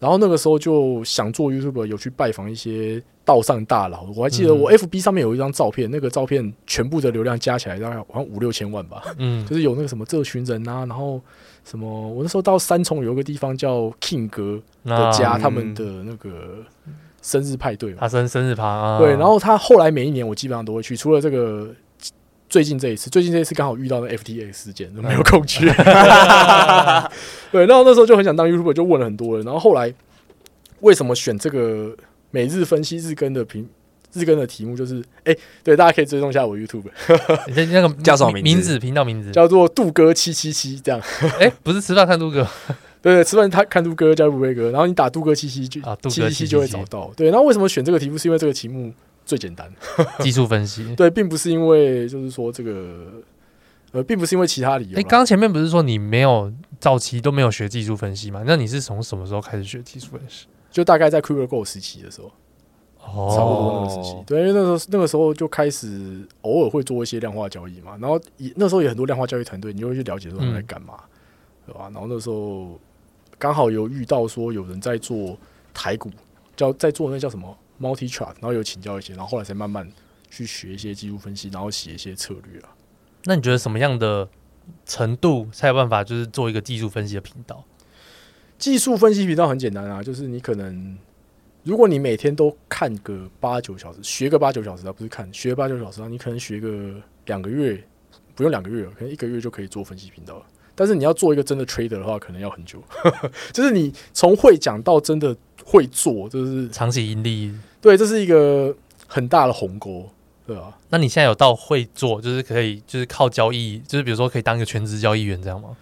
[0.00, 4.06] 然后那个时候就想做 YouTuber，有去拜访一些道上大佬。
[4.14, 11.20] 我还记得我 FB 上面有一张照片，那个照片全部的流量加起来大概好像五六千万吧，嗯， 就是有那个什么这群人啊，然后。
[11.66, 11.88] 什么？
[11.88, 16.58] 我那时候到三重有一个地方叫 King 哥的家，他们的那个
[17.22, 18.98] 生日派对嘛，他生生日趴啊。
[18.98, 21.70] 对，然后他后来每一年我基本上都会去，除了这个
[22.50, 25.64] 最近这一次，最近这一次刚好遇到那 FTX 事件，都没有空去。
[27.50, 29.46] 对，然后那时候就很想当 YouTuber，就问了很多人。
[29.46, 29.90] 然后后来
[30.80, 31.96] 为什么选这个
[32.34, 33.68] 每日分析日更的评？
[34.12, 36.84] 日更的题目就是，哎、欸，对，大家可以追踪一下我 YouTube，
[37.46, 38.76] 你那个叫什么名字？
[38.78, 41.00] 频道名字叫做杜哥七七七，这样。
[41.38, 42.46] 哎、欸，不是吃饭看杜哥，
[43.02, 47.12] 对， 对，吃饭他看杜哥叫杜威哥，然后你打杜哥七七就七七七就会找到。
[47.16, 48.18] 对，那为什么选这个题目？
[48.18, 48.92] 是因为这个题目
[49.24, 49.68] 最简单，
[50.18, 50.94] 技术分析。
[50.96, 53.22] 对，并不是因为就是说这个，
[53.90, 54.92] 呃，并不是因为其他理由。
[54.92, 58.44] 哎、欸，刚刚前面不是说你没有早期都没有学技术分析吗？
[58.46, 60.46] 那你是从什么时候开始学技术分析？
[60.74, 62.26] 就大概在 CryptoGo 时期的时候。
[63.06, 70.94] 哦差不多那个时期，对，因为那时候那个时候就开始偶尔会做一些量化交易嘛，然后也那时候有很多量化交易团队，你就会去了解说他们在干嘛，
[71.66, 71.90] 对吧？
[71.92, 72.80] 然后那时候
[73.38, 75.36] 刚好有遇到说有人在做
[75.74, 76.10] 台股，
[76.56, 79.86] 叫在做那叫什么 multi chart，然后有请教一些，然后后来才慢慢
[80.30, 82.70] 去学一些技术分析，然后写一些策略啊。
[83.24, 84.26] 那你觉得什么样的
[84.86, 87.62] 程度才有办法就是做一个技术分析的频道？
[88.64, 90.96] 技术分析频道很简单啊，就是你可能。
[91.64, 96.94] 如果你每天都看个八九小时，学个八九小时，啊不是看学八九小时啊，你可能学个
[97.26, 97.78] 两个月，
[98.34, 100.46] 不用两个月，可能一个月就可以做分析频道了。
[100.74, 102.82] 但是你要做一个真的 trader 的话，可能要很久。
[103.52, 107.52] 就是你从会讲到真的会做，就是长期盈利。
[107.82, 108.74] 对，这是一个
[109.06, 110.08] 很大的鸿沟，
[110.46, 110.74] 对啊？
[110.88, 115.76] 那你现在有到会做，就是可以，就是靠交易，就是比如说可以当一个全职交易员这样吗？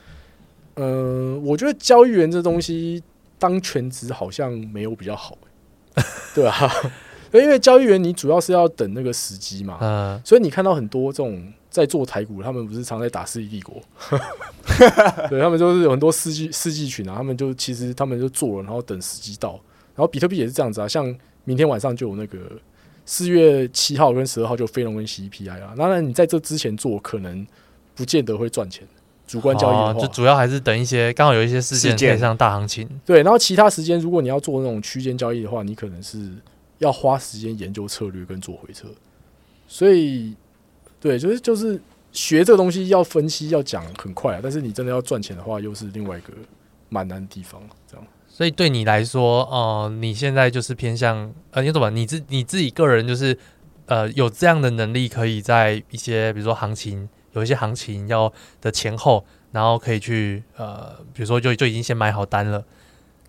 [0.75, 3.03] 嗯、呃，我觉得交易员这东西
[3.39, 5.37] 当全职好像没有比较好。
[6.35, 6.71] 对啊，
[7.33, 13.83] 因为交易员你主要是要等那个时机嘛，嗯，所以你看到很多这种在做台股，他们不是常在打世纪帝国，
[15.29, 19.53] 对，他们就是有很多世纪世纪群啊，他们就其实他们就做了，然后等时机到，
[19.95, 21.15] 然后比特币也是这样子啊，像
[21.45, 22.39] 明天晚上就有那个
[23.05, 27.47] 四月七号跟十二号就飞龙跟 CPI 啊，当然你在这之前做，可能
[27.95, 28.89] 不见得会赚钱。
[29.27, 32.87] 主观交易的话，就主要还是等一些刚好有一些事件可以上大行情。
[33.07, 36.31] 对，然后其他时间，如果你要做那种区间交易的话，你可能是
[36.79, 38.89] 要花时间研究策略跟做回撤。
[39.67, 40.35] 所以，
[41.01, 41.81] 对，就是就是
[42.13, 46.33] 学这个东西要分析要讲很快啊，但是你真的要赚钱的话，又是另外一个
[46.91, 47.59] 蛮难的地方。
[47.91, 53.39] 这样，所以对你来说，呃，你现在就是偏向呃，你怎么你自你自己个人就是
[53.87, 57.09] 呃有这样的能力，可以在一些比如说行情。
[57.33, 62.65] 有一些行情要的前后，然后可以去呃，比如说就就已经先买好单了，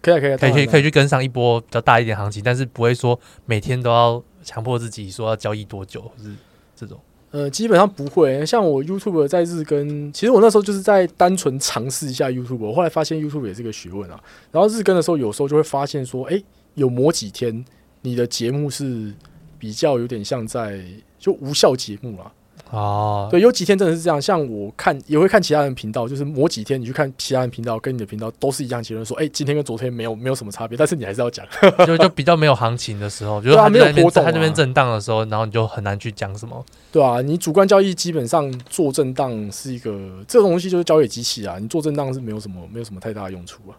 [0.01, 6.33] 可以可以可以去可以去跟上一波比较大一点行情，但是不会说每天都要强迫自己说要交易多久，或是
[6.75, 6.99] 这种。
[7.31, 8.45] 呃，基本上不会。
[8.45, 14.23] 像我 YouTube 在日更，其实我那时候就是在单纯尝试一下 YouTube，我后来发现 YouTube 也是个学问啊。
[14.51, 16.39] 然后日更的时候，有时候就会发现说，哎，
[16.75, 17.65] 有某几天
[18.01, 19.11] 你的节目是
[19.57, 20.85] 比较有点像在
[21.17, 22.31] 就无效节目啊。
[22.73, 24.19] 哦，对，有几天真的是这样。
[24.19, 31.45] 像我看也会看其他人频道，就是某几天你去看其他人频道，跟你的频道都是一样结论，说，哎，今天跟昨天没有没有什么差别，但是你还是要讲，
[31.85, 36.65] 就就比较没有行情的时候， 就是他没有波动，他这边震荡的时候，然后你就很难去讲什么。
[36.91, 43.77] 对啊，你主观交易基本上做震荡是一个这个东西就是交易机器啊，你做震荡是没有什么没有什么太大的用处啊。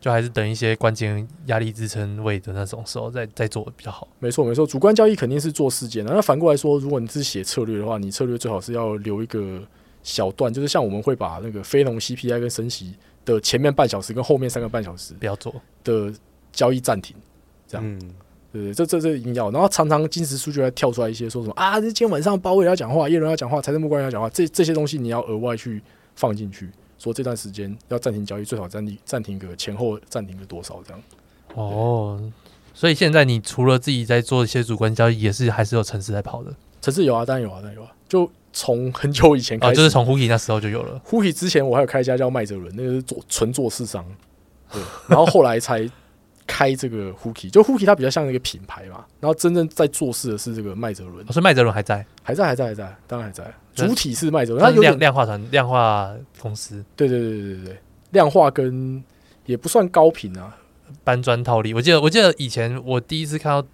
[0.00, 4.06] 就还是等一些关键压力支撑位的那种时候再再做比较好。
[4.18, 6.14] 没错没错，主观交易肯定是做事件的。
[6.14, 9.60] 那反过来说，如果你是写策略的话，你策略最好是要留一个
[10.02, 12.94] 小段，就是像我们会把那个非农 CPI 跟升息
[13.24, 16.12] 的前面半小时跟后面三个半小时不要做的
[16.52, 17.16] 交易暂停，
[17.66, 17.84] 这样。
[17.84, 17.98] 嗯，
[18.52, 19.50] 对对，这这这一定要。
[19.50, 25.82] 然后常常金石数据还跳出来一些说什么啊，这今天晚上鲍威尔要讲话，耶伦要讲话，财政部官员要讲话，这这些东西你要额外去
[26.14, 31.02] 放进去，说这段时间要暂停交易，最好暂停暂停个前后暂停个多少这样。
[31.54, 32.20] 哦，
[32.74, 36.52] 所以现在你除了自己在做一些主观交易，也是还是有城市在跑的。
[36.80, 37.90] 城市有啊，当然有啊，当然有啊。
[38.08, 41.00] 就从很久以前开始，哦、就是从 Huki 那时候就有了。
[41.08, 44.04] Huki 之前我还有开一家叫麦哲伦，那个是做纯做市商，
[44.72, 45.88] 对，然后后来才。
[46.46, 51.26] 开这个 Hooky，就 Hooky 它比较像一个品牌嘛，然后真正在做事的是这个麦哲伦。
[51.26, 53.52] 所以麦哲伦还在，还在，还在，还在，当然还在。
[53.74, 56.84] 主体是麦哲伦，它有量量化团、量化公司。
[56.94, 57.78] 对对对对对对，
[58.10, 59.02] 量化跟
[59.44, 60.56] 也不算高频啊，
[61.04, 61.74] 搬砖套利。
[61.74, 63.66] 我记得我记得以前我第一次看到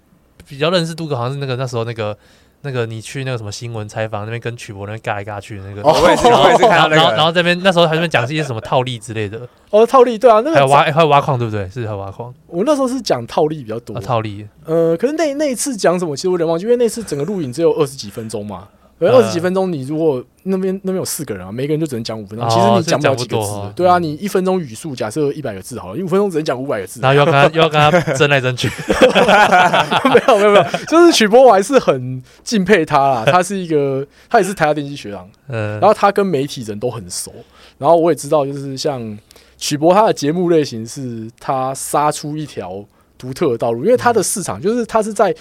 [0.46, 2.16] 比较认识杜哥，好像是那个那时候那个。
[2.62, 9.46] 那个你去那个什么新闻采访那边跟曲博那边尬来尬去的那个，我也是， 我也是看到那个，然后 然后这边那时候还在讲一些什么套利之类的。
[9.70, 11.68] 哦，套利对啊，那个还有挖还有挖矿对不对？
[11.68, 12.32] 是还有挖矿。
[12.46, 14.46] 我那时候是讲套利比较多，套利。
[14.64, 18.68] 呃，可是那那一次讲什么，其实我有点忘记，因为那次整个录影只有二十几分钟嘛。
[19.10, 22.48] 二十几分钟，你如果那边那边有四个人啊，每个人就只能讲五分钟。
[22.48, 23.72] 其实你讲不了几个字。
[23.74, 27.00] 对啊，你一分钟语速假设一百个字好了，你五分钟只能讲五百个字。
[27.00, 28.68] 然后又要跟他 又要跟他争来争去。
[28.68, 33.24] 没有没有没有，就是曲波我还是很敬佩他啦。
[33.30, 35.28] 他是一个，他也是台大电机学长。
[35.48, 35.78] 嗯。
[35.80, 37.32] 然后他跟媒体人都很熟。
[37.78, 39.18] 然后我也知道，就是像
[39.56, 42.84] 曲波他的节目类型是他杀出一条
[43.16, 45.34] 独特的道路，因为他的市场就是他是在。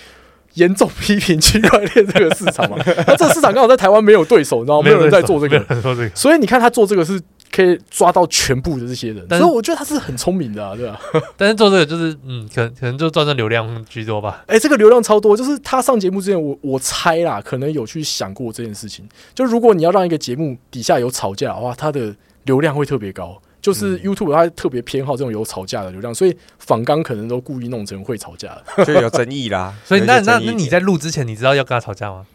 [0.55, 2.77] 严重批评区块链这个市场嘛，
[3.07, 4.85] 那这个市场刚好在台湾没有对手，你知道吗？
[4.85, 7.21] 没有人在做这个，所以你看他做这个是
[7.51, 10.99] 可以抓到全部的这些人，所以我觉得他是很聪明的，啊，对吧？
[11.37, 14.43] 但是做这个就是，嗯，可能可能就赚赚流量居多吧。
[14.47, 19.07] 哎，这个流量超多，就是他上节目之前，我我猜啦，可能有去想过这件事情。
[19.33, 23.41] 就如果你要让一个节目底下有吵架的话，它的流量会特别高。
[23.61, 29.73] 就是 YouTube 它特别偏好这种有吵架的流量，所以仿刚可能都故意弄成会吵架的，就有争议啦。
[29.85, 32.25] 所以那那那你在录之前，你知道要跟他吵架吗？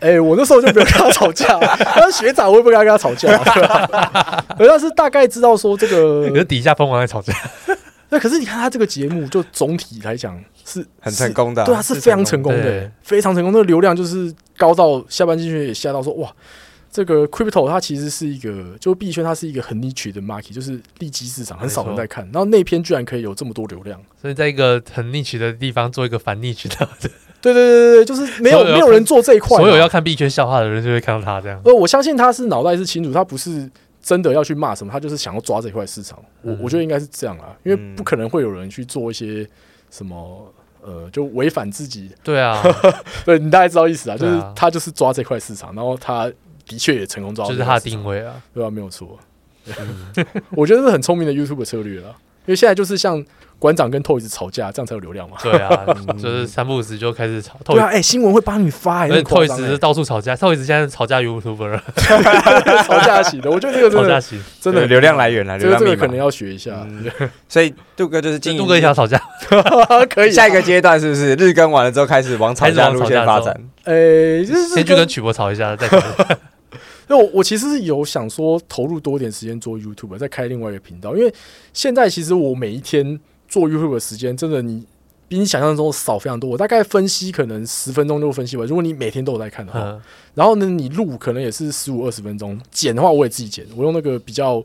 [0.00, 1.56] 哎、欸，我那时候就没有跟他吵架，
[1.94, 3.38] 他是学长，我也不会跟他吵架。
[4.58, 7.32] 可是，是大概知道说这个，你底下疯狂在吵架。
[8.08, 13.52] 那可是你看他这个节目，就总体来讲是很成功的，对啊，是非常成功的，非常成功。
[13.52, 16.28] 那个流量就是高到下班进去也吓到说哇。
[16.92, 22.22] 这个 crypto 它其实是一个，就币圈它是一个很 niche 的 market，就是利基市场，很少人在看。
[22.26, 26.86] 然后那篇居然可以有这么多流量，所以在一个很 niche 的地方做一个反 niche 的，
[27.40, 31.58] 对对对对对，就是没有没有人做这一块，所有要看币圈笑话的人就会看到他这样。
[31.64, 33.66] 呃，我相信他是脑袋是清楚，他不是
[34.02, 36.22] 真的要去骂什么，他就是想要抓这一块市场。
[36.42, 39.48] 我我觉得应该是这样啊，因为不可能会有人去做一些
[39.90, 42.10] 什么呃，就违反自己。
[42.22, 42.62] 对啊，
[43.24, 46.30] 对你大概知道意思啊，就是他就是抓这块市场，然后他。
[46.72, 48.70] 的确也成功抓到，就是他的定位啊，对啊？
[48.70, 49.18] 没有错，
[50.56, 52.14] 我觉得是很聪明的 YouTube 策略了。
[52.44, 53.24] 因为现在就是像
[53.56, 55.36] 馆长跟 Toys 吵架，这样才有流量嘛。
[55.40, 55.86] 对啊，
[56.20, 57.56] 就是三不五时就开始吵。
[57.64, 61.78] 对啊，哎，新闻会帮你发，而且 Toys 是到处吵架，Toys 现在是吵架 YouTuber，
[62.82, 63.48] 吵架型的。
[63.48, 66.84] 我觉得这个吵架型，真的流量来源来源，这个可能要学一下。
[67.48, 69.22] 所以杜哥就是经营杜哥也想吵架，
[70.10, 70.32] 可以。
[70.32, 73.54] 下一个阶段是不是日更完了之后开始往吵架路线发展？
[73.84, 73.92] 哎，
[74.44, 75.86] 就是先去跟曲博吵一下，再。
[75.86, 75.96] 因
[77.12, 81.16] 为我我其实是有想说投入多点时间做 YouTube，再开另外一个频道。
[81.16, 81.32] 因为
[81.72, 84.84] 现在其实我每一天做 YouTube 的时间，真的你
[85.28, 86.50] 比你想象中少非常多。
[86.50, 88.66] 我大概分析可能十分钟就分析完。
[88.66, 90.00] 如果你每天都有在看的话，
[90.34, 94.64] 然后呢，你录可能也是十五二十分钟，剪的话我也自己剪，我用那个比较。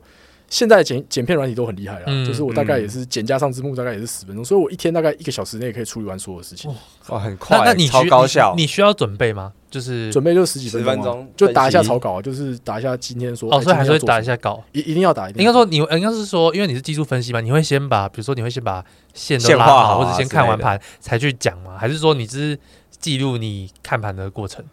[0.50, 6.74] 现在剪剪片软体都很厉害了，嗯、就是我大概也是剪加上字幕，大概也是十分钟，嗯、所以我一天大概一个小时内可以处理完所有事情。
[7.10, 8.62] 哇，很快，那，那你超高效你。
[8.62, 9.52] 你需要准备吗？
[9.70, 13.54] 就是准备就十几分钟，就打一下草稿啊，就是打一下今天说。
[13.54, 15.30] 哦，所以还是会打一下稿，一一定要打。
[15.32, 21.78] 应该说你应该是说，因为你是技术分析嘛，你会先把，比如说你会先把线都拉好，好啊、或者先看完盘才去讲嘛？
[21.78, 22.60] 还是说你只是
[23.00, 24.64] 记录你看盘的过程？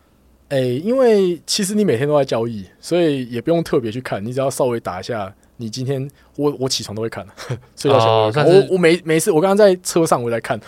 [0.49, 5.34] 哎、欸，因为其实你每天都在交易，所以也不用特别去看，你只要稍微打一下。
[5.57, 7.26] 你今天我我起床都会看，
[7.76, 10.61] 睡觉前我我我每每次我刚刚在车上我在看，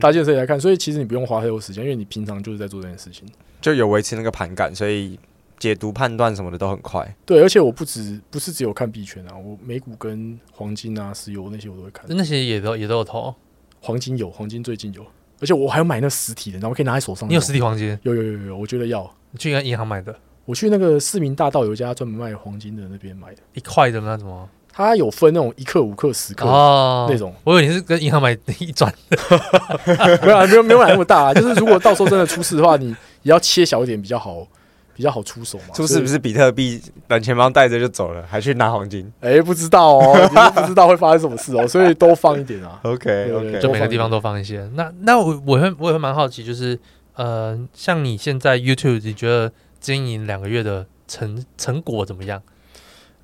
[0.00, 3.26] 搭建车也在看，所以其实你不用花太多时间，因为你平常就是在做这件事情，
[3.60, 5.18] 就有维持那个盘感，所以
[5.58, 7.12] 解读判断什么的都很快。
[7.26, 13.34] 对，而且我不止不是只有看币圈啊，我美股跟黄金啊、石油那些我都会看，那些也都也都有投，
[13.80, 15.04] 黄金有，黄金最近有，
[15.40, 17.28] 而且我还要买那实体的，然后可以拿在手上。
[17.28, 17.98] 你有实体黄金？
[18.02, 19.08] 有有有有，我觉得要。
[19.32, 20.14] 你去银行买的？
[20.52, 27.34] 我去那个市民大道有一家专门卖黄金的那边买的，一块的那种，它有分那种一克、五克、十克哦，那种。
[27.42, 28.92] 我以为你是跟银行买一转，
[30.22, 31.32] 没有没有没有买那么大啊。
[31.32, 32.90] 就是如果到时候真的出事的话，你
[33.22, 34.46] 也要切小一点比较好，
[34.94, 35.72] 比较好出手嘛。
[35.72, 36.78] 出事不是比特币
[37.08, 39.10] 冷钱包带着就走了，还去拿黄金？
[39.20, 42.78] 哎、欸，不知道哦，你不知道会发生什么事哦，所以都放一点啊。
[42.84, 44.68] OK OK，就每个地方都放一些。
[44.74, 46.78] 那那我我会我也会蛮好奇，就是
[47.14, 49.50] 呃，像你现在 YouTube，你觉得
[49.82, 52.42] 经营两个月的成成果怎么样？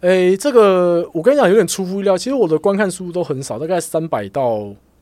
[0.01, 4.57] 诶、欸，这个我跟你讲有点出乎意料，其实我的观看数都很少，大概三百到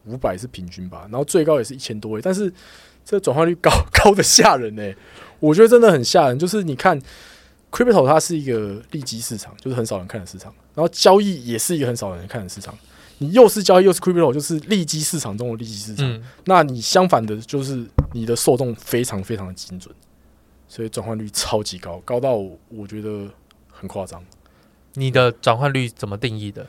[0.05, 2.53] 五百是平均吧，然后最高也是一千多位，但是
[3.05, 4.97] 这转化率高 高的吓人呢、欸。
[5.41, 6.99] 我觉得真的很吓人，就是你看
[7.71, 12.75] ，Crypto 它是一个利基市场，就是很少人看的市场，然后交易也是一个很少人看的市场。
[13.19, 16.11] 你又是交易又是 Crypto，就是利基市场中的利基市场。
[16.11, 19.95] 嗯、那你相反的，就是你的受众非常非常的精准，
[20.69, 22.37] 所以转换率超级高，高到
[22.69, 23.29] 我觉得
[23.71, 24.23] 很夸张。
[24.95, 26.67] 你的转换率怎么定义的？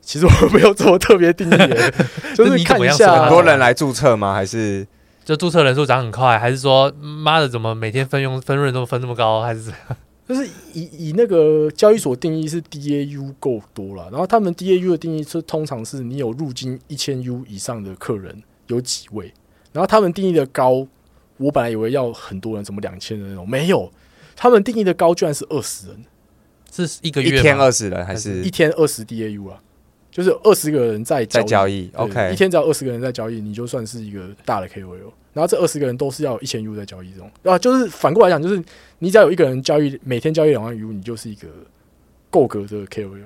[0.00, 1.94] 其实我没有怎么特别定义、欸，
[2.36, 4.34] 就是你看一下很多人来注册吗？
[4.34, 4.86] 还是？
[5.24, 9.96] 就注册人数涨很快，还是说妈的怎么每天分用分润都分这么高，还是怎样？
[10.28, 19.32] 就是以以那个交易所定义是 DAU 够多了，然后他们 DAU 的定义是通常是你有入金一千 U 以上的客人有几位，
[19.72, 20.86] 然后他们定义的高，
[21.36, 23.90] 我本来以为要很多人，什么两千人那种，没有，
[24.36, 26.04] 他们定义的高居然是二十人，
[26.70, 28.42] 是一个月一天二十人还是？
[28.42, 29.60] 一天二十 DAU 啊？
[30.10, 35.10] 就是二十个人在交，在交易，OK，一天只要二十个人在交易，你就算是一个大的 KOL。
[35.32, 38.62] 然后这二十个人都是要一千 U 在交易中，啊，就是反过来讲，就是
[39.00, 41.48] 你只要有一个人交易，每天交易两万 U，你就是一个
[42.30, 43.24] 够格的 KOL。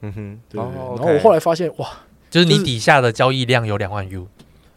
[0.00, 0.80] 嗯哼，对，对，对。
[0.80, 1.86] 哦 okay，然后我后来发现，哇，
[2.30, 4.26] 就是你底下的交易量有两万 U，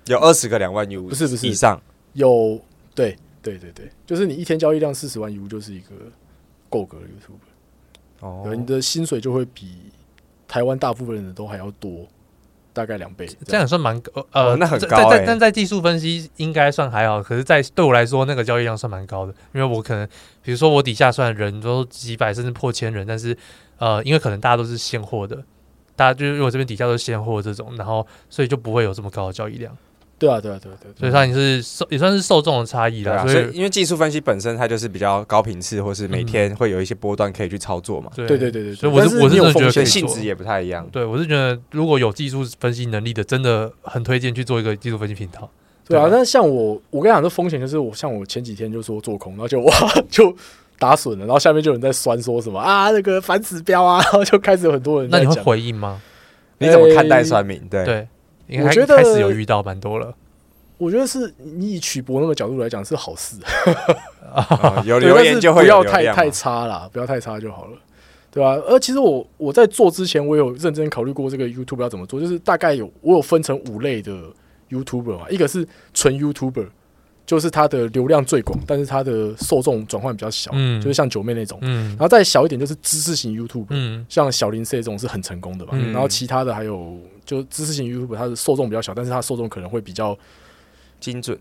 [0.08, 1.48] 有二十个两万 U，不是不是。
[1.48, 1.82] 以上
[2.16, 2.60] 有，
[2.94, 5.92] 对对对对，就是你一天交易量四十万 U，就是一个
[6.70, 8.28] 够格的 YouTuber。
[8.28, 9.78] 哦，你的薪水就会比。
[10.48, 12.06] 台湾大部分人都还要多，
[12.72, 15.18] 大概两倍，这样也算蛮高呃，哦、那很高、欸。
[15.18, 20.08] 但但在技术分析应该算还好，可是，在对我来说，那个交易量算蛮高的，因为我可能
[20.44, 23.36] 比如说我底下算人都几百甚至破千人，但是
[23.80, 25.44] 呃，因为可能大家都是现货的，
[25.96, 29.76] 大家就是因为我这边底下都是现货这种，然后所以就不会有这么高的交易量。
[30.18, 33.26] 对啊，对啊，对啊，对，所以它也是受也算是受众的差异啦。
[33.28, 38.10] 所以因为技术分析本身它就是比较高频次，或是每天会有一些波段可以去操作嘛。
[38.16, 40.88] 对对对对，所以我是我是觉得性质也不太一样。
[40.92, 45.50] 对，我是觉得如果有技术分析能力的，真的很推荐去做一个技术分析频道。
[45.88, 49.72] 对啊，但是像我，我跟你讲，这风险就是我像我前几天就说做空，然后就哇
[50.10, 50.36] 就
[50.80, 55.10] 打损了，然后下面就有人在酸说什么啊那个反指标啊， 然后就开始有很多人。
[55.12, 56.02] 那你会回应吗？
[56.58, 57.62] 你怎么看待酸民？
[57.70, 58.08] 对对，
[58.48, 60.14] 我觉得开始有遇到蛮多了。
[60.78, 63.38] 我觉得是你以曲博那个角度来讲是好事，
[64.84, 67.78] 有留言就会不要太太差啦，不要太差就好了，
[68.30, 68.56] 对吧？
[68.68, 74.12] 而其实我我在做之前，我有认真考虑过这个 YouTube 要怎么做，就是大概有我有分成五类的
[74.70, 76.68] YouTuber 嘛，一个是纯 YouTuber，
[77.26, 90.18] 就是它的流量最广，但是它的受众转换比较小，嗯，就是像九妹那种，嗯，然后再小一点就是知识型 YouTuber，嗯，像小林 C 这种是很成功的吧，嗯，然后其他的还有就知识型 YouTuber，它的受众比较小，但是它受众可能会比较。
[90.98, 91.38] 精准，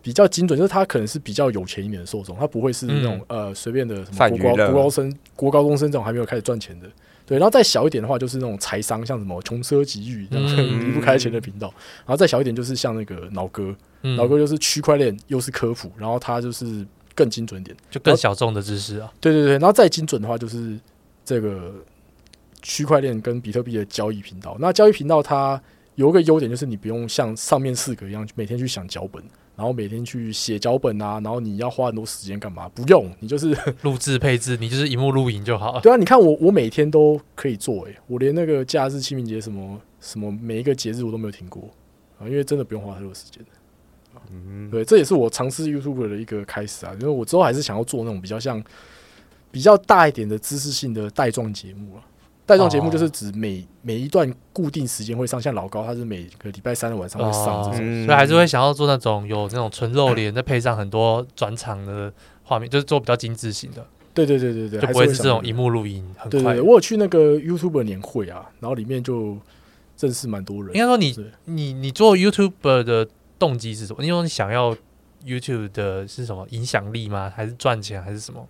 [0.00, 6.86] 比较精准，就是它可能是比较有钱一点的受众，它不会是那种、嗯、呃随便的什么国高国高生、国高中生这种还没有开始赚钱的。
[7.28, 11.68] 对，然后再小一点的话，就是那种财商，像什么穷奢极欲、这样离、嗯、 不开钱的频道。
[11.98, 13.64] 然后再小一点，就是像那个脑哥，
[14.00, 19.12] 脑、嗯、哥就是区块链又是科普，然后他就是更精准一点，就更小众的知识啊。
[19.20, 20.78] 对对对，然后再精准的话，就是
[21.24, 21.74] 这个
[22.62, 24.56] 区块链跟比特币的交易频道。
[24.58, 25.60] 那交易频道它。
[25.98, 29.20] 有一个优点就是你不用像上面四个一样每天去想脚本，
[29.58, 32.68] 然后每天去写脚本啊，然后你要花很多时间干嘛？
[32.68, 33.48] 不用，你就是
[33.82, 35.80] 录制配置，你就是荧幕录影就好。
[35.80, 41.68] 对啊，你看我我每天都可以做诶、欸，我连那个假日清明节什么什么每一个节日我都没有停过
[42.20, 43.44] 啊，因为真的不用花太多时间。
[44.30, 48.62] 嗯，对，这也是我尝试 YouTube 的一个开始啊，因为我之后还是想要做那种比较像
[49.50, 52.04] 比较大一点的知识性的带状节目啊。
[52.48, 62.10] 带状节目就是指每每一段固定时间会上，像老高他是每个礼拜三的晚上会上，这种，所以还是会想要做那种有那种纯露脸，再配上很多转场的
[62.44, 63.86] 画面，就是做比较精致型的。
[64.14, 66.02] 对对对对对，就不会是这种荧幕录音。
[66.16, 66.58] 很快。
[66.62, 69.36] 我有去那个 YouTube 年会啊，然后里面就
[70.00, 70.74] 认识蛮多人。
[70.74, 73.06] 应该说你你你做 YouTuber 的
[73.38, 74.02] 动机是什么？
[74.02, 74.74] 因为你想要
[75.22, 77.30] YouTube 的是什么影响力吗？
[77.36, 78.02] 还是赚钱？
[78.02, 78.48] 还是什么？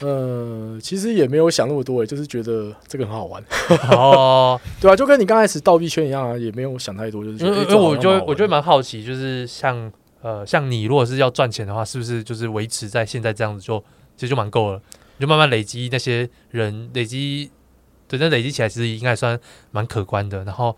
[0.00, 3.42] 呃，其实也没有想那么多，诶，就是觉得这个很好玩。
[3.90, 9.90] 哦， 对啊，就跟你刚开始倒币圈一样啊，也没有想太多，就是因为我就我就蛮好奇，就是像
[10.20, 13.78] 呃像你如果是要赚钱的话，是不是就是维持在现在这样子就
[14.16, 14.82] 其实就蛮够了，
[15.16, 17.50] 你就慢慢累积那些人累积，
[18.06, 19.38] 对，那累积起来其实应该算
[19.70, 20.44] 蛮可观的。
[20.44, 20.76] 然后，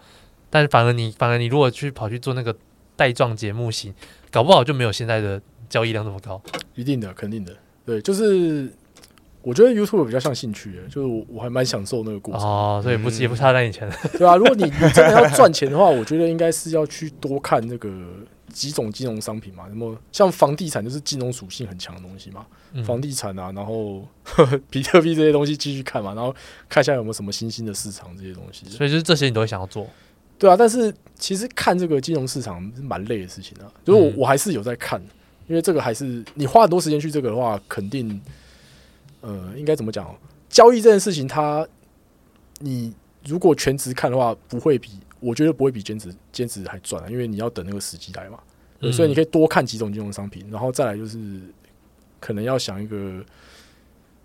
[0.49, 2.55] 但是反而你反而你如果去跑去做那个
[2.95, 3.93] 带状节目型，
[4.31, 6.41] 搞不好就没有现在的交易量那么高，
[6.77, 7.53] 一定的，肯定的。
[7.85, 8.71] 对，就是
[9.43, 12.43] 我觉得 YouTube 比较像兴趣，就是我我还蛮享受那个过程。
[12.45, 17.89] 哦，所以不也不差在你钱，对啊，如果你你真的要赚钱的话，我觉得应该是要去多看那个
[18.53, 26.35] 几种金融商品嘛，什么像房地产就是金融属性很强的东西嘛，嗯、房地产啊，然后呵 呵比特币这些东西继续看嘛，然后
[26.69, 29.87] 看一下有没有什么新兴的市场这些东西，所以就是这些你都会想要做。
[30.39, 33.67] 对啊，但是其实看这个金融市场是蛮累的事情啊。
[33.85, 35.01] 就是我我还是有在看，
[35.49, 38.21] 因为这个还是你花很多时间去这个的话，肯定，
[39.21, 40.15] 呃，应该怎么讲？
[40.49, 41.67] 交易这件事情，它
[42.61, 42.95] 你
[43.25, 44.91] 如果全职看的话，不会比
[45.21, 48.39] 我觉得不会比兼职兼职还赚啊，因为你要等那个时机来嘛。
[48.93, 51.19] 所以你可以多看几种金融商品，然后再来就是
[52.21, 53.25] 可能要想一个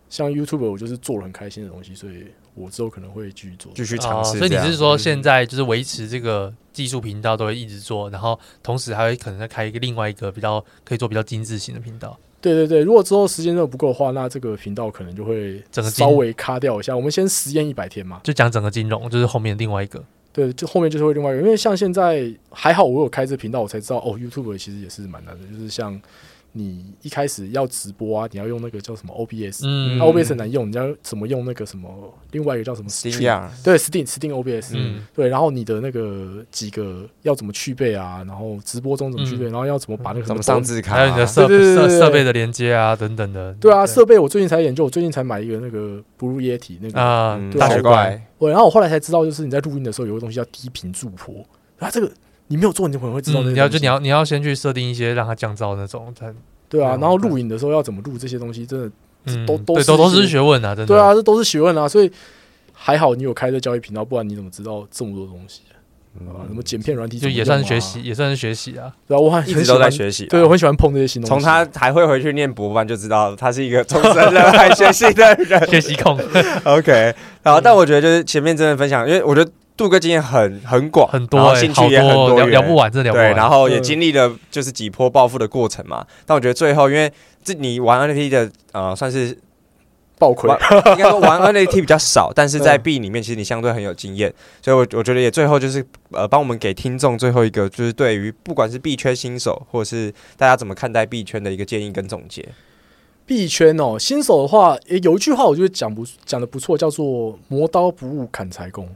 [0.09, 2.27] 像 YouTube，我就是做了很开心的东西，所以。
[2.55, 4.37] 我之后可能会继续做，继续尝试、哦。
[4.37, 12.15] 所以你是说，现在就是维持这个技术频道都会一直做，然后同时还会可能再开一个另外一个比较可以做比较精致型的频道。
[12.43, 16.95] 对对对，如果之后时间真的不够的话，那这个频道可能就会整个稍微卡掉一下。
[16.95, 20.03] 我们先实验一百天嘛，就讲整个金融，就是后面另外一个。
[20.33, 25.99] 对，就后面就是会另外一个，因为像现在还好，我有开这频道，我才知道哦，YouTube 其实也是蛮难的，就是像。
[26.55, 31.89] 你一开始要直播啊，你要用那个叫什么 OBS，嗯，OBS 很难用，你要怎么用那个什么？
[32.31, 38.23] 另外一个叫什么？Stream，对，Stream Stream OBS，嗯，对，然后你的那个几个要怎么去备啊？
[38.27, 39.45] 然后直播中怎么去背？
[39.45, 40.93] 然后要怎么把那个什么上字卡？
[40.93, 43.51] 还有你的设设设备的连接啊，等等的。
[43.55, 48.21] 对啊，设备我最近才研究，我最近才买一个那个 Blue Yeti 那个啊，大雪怪。
[48.37, 51.43] 对，然后我后来才知道，就是你在录音的时候有个东西叫低频助波，
[51.79, 52.11] 啊，这个
[52.53, 53.41] 你没有做，你可能会知道。
[53.41, 56.31] 你要就你要你要先去设定一些让它降噪那种才。
[56.69, 58.87] 对啊，然后录影的时候要怎么录这些东西，真的
[59.47, 60.75] 都都都都是学问啊！
[60.75, 61.87] 真的，对啊，这都是学问啊！
[61.87, 62.11] 所以
[62.71, 66.45] 还好你有开这交易频道，不然你怎么知道这么多东西啊？
[66.47, 68.91] 什么剪片软体就也算是学习，也算是学习啊！
[69.07, 71.29] 对啊，我很一直都在学习，对我很喜欢碰这些新东西。
[71.29, 76.19] 从他还会回去念博班就知道他是一个终身热爱学习的人， 学习控。
[76.65, 79.51] OK，然后但我觉得就是前面真的分享，因为我觉得。
[79.75, 83.31] 杜哥经验很很广，很多、欸，兴趣也很多，聊聊不完，这聊不完。
[83.31, 86.05] 对，然后也经历了就是几波暴富的过程嘛。
[86.25, 87.11] 但我觉得最后，因为
[87.43, 89.35] 这你玩 NFT 的呃，算是
[90.19, 90.47] 爆亏，
[90.93, 94.31] 应该说玩 NFT 比较少，但是在 B 里面其实你相对很有经验。
[94.61, 102.47] 所以，我我觉得也最后就是呃，帮我们给听众最后一个，就是对于不管是币圈新手，或者是大家怎么看待币圈的一个建议跟总结。
[103.25, 108.87] 币圈哦，新手的话，诶，有一句话我觉得讲不讲的不错，叫做“磨刀不误砍柴工”。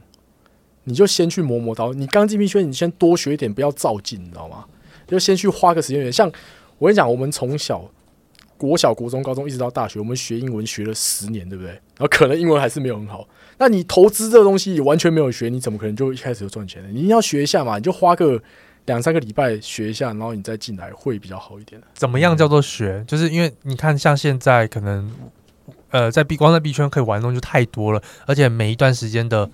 [0.88, 4.64] 你就先去磨磨刀，你刚进币圈，你先多学一点，不要照进，你知道吗？
[5.06, 6.10] 就先去花个时间。
[6.10, 6.30] 像
[6.78, 7.84] 我跟你讲，我们从小
[8.56, 11.70] 国小、国中、高中一直到大学，我们学英文学了十年，对不对？
[11.70, 13.28] 然后可能英文还是没有很好。
[13.58, 16.88] 那你投资这个东西完全没有学，你怎么可能就一开始就赚钱呢？
[16.92, 18.40] 你一定要学一下嘛，你就花个
[18.86, 21.80] 两三个礼拜学一下，然后你再进来会比较好一点。
[21.94, 23.04] 怎么样叫做学？
[23.06, 25.10] 就是因为你看，像现在可能
[25.90, 29.48] 呃，在币光在币圈可以玩的东西就太多了，而且每一段时间的。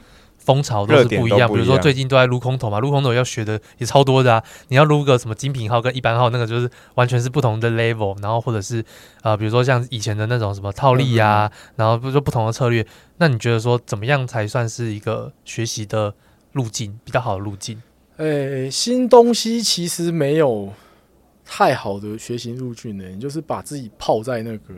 [0.44, 4.44] 风潮都是不一样，比如说最近都在撸空投嘛，撸空头要学的也超多的啊。
[4.68, 8.14] 你要撸个什么精品号跟一般号，那个就是完全是不同的 level。
[8.20, 8.80] 然后或者是
[9.22, 12.86] 啊、呃，比如说像以前的那种什么套利呀、啊，然后比如说不同的策略。
[13.16, 16.14] 那你觉得说怎么样才算是一个学习的
[16.52, 17.80] 路径比较好的路径？
[18.18, 20.72] 诶、欸，新东西其实没有
[21.44, 24.74] 太好的学习路径呢，你就是把自己泡在那个。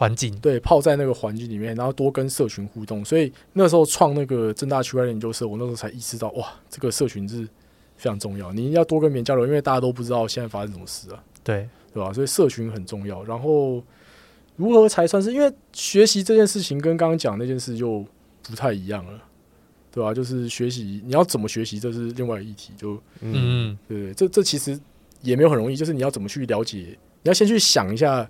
[0.00, 3.04] 环境对，泡在那个环境里面，然后多跟社群互动。
[3.04, 7.42] 所以那时候创那个正大区块链研究社，我那时候才意识到，哇，这个社群是
[7.96, 8.50] 非常重要。
[8.50, 11.22] 你要多跟别人交流，因为大家都不知道现在发生什么事啊。
[11.44, 12.10] 对，对吧？
[12.14, 13.22] 所以社群很重要。
[13.24, 13.84] 然后
[14.56, 15.34] 如何才算是？
[15.34, 18.02] 因为学习这件事情跟刚刚讲那件事就
[18.42, 19.20] 不太一样了，
[19.92, 20.14] 对吧？
[20.14, 22.72] 就是学习你要怎么学习，这是另外一议题。
[22.74, 24.80] 就嗯，对，对，对，这这其实
[25.20, 25.76] 也没有很容易。
[25.76, 28.26] 就是你要怎么去了解，你要先去想一下。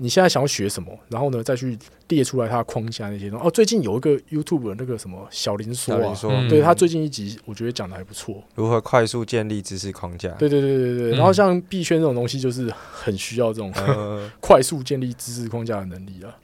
[0.00, 1.78] 你现在想要学什么，然后呢，再去
[2.08, 3.46] 列出来它的框架那些东西。
[3.46, 8.42] 哦，最近有一个 YouTube 的那个什么小林说啊，对他最近一集我觉得讲的还不错。
[8.54, 10.30] 如何快速建立知识框架？
[10.30, 11.12] 对对对对对。
[11.12, 16.34] 嗯、然后像币圈这种东西，就是很需要这种、嗯、 快速建立知识框架的能力啊。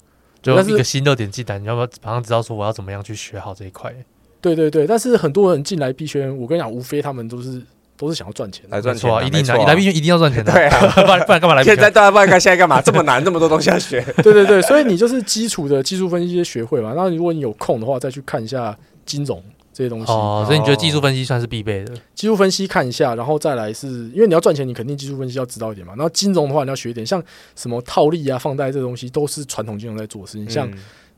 [0.43, 3.93] 就一个新热点进来，你要不要马上知道说我要怎么样去学好这一块？
[4.41, 4.87] 对对对。
[4.87, 7.63] 但是很多人进来币圈，我跟你讲，无非他们都是。
[7.97, 11.65] 都是想要赚钱来赚钱，啊，一定来必须一定要赚钱的，对啊，不然不然干嘛来？
[11.65, 12.81] 现在大家不然干现在干嘛？
[12.81, 14.01] 这么难，这么多东西要学。
[14.23, 16.93] 对对对，所以你就是基础的技术分析学会嘛。
[16.95, 19.43] 那如果你有空的话，再去看一下金融
[19.73, 20.13] 这些东西。
[20.13, 21.95] 哦，所以你觉得技术分析算是必备的？
[22.15, 25.95] 技术分析看一下，然后再来是因为你要赚钱，你肯定技术分析要知道一点嘛。
[25.97, 27.23] 然后金融的话，你要学一点，像
[27.55, 30.49] 什么套利啊、放贷这东西，都是传统金融在做的事情。
[30.49, 30.71] 像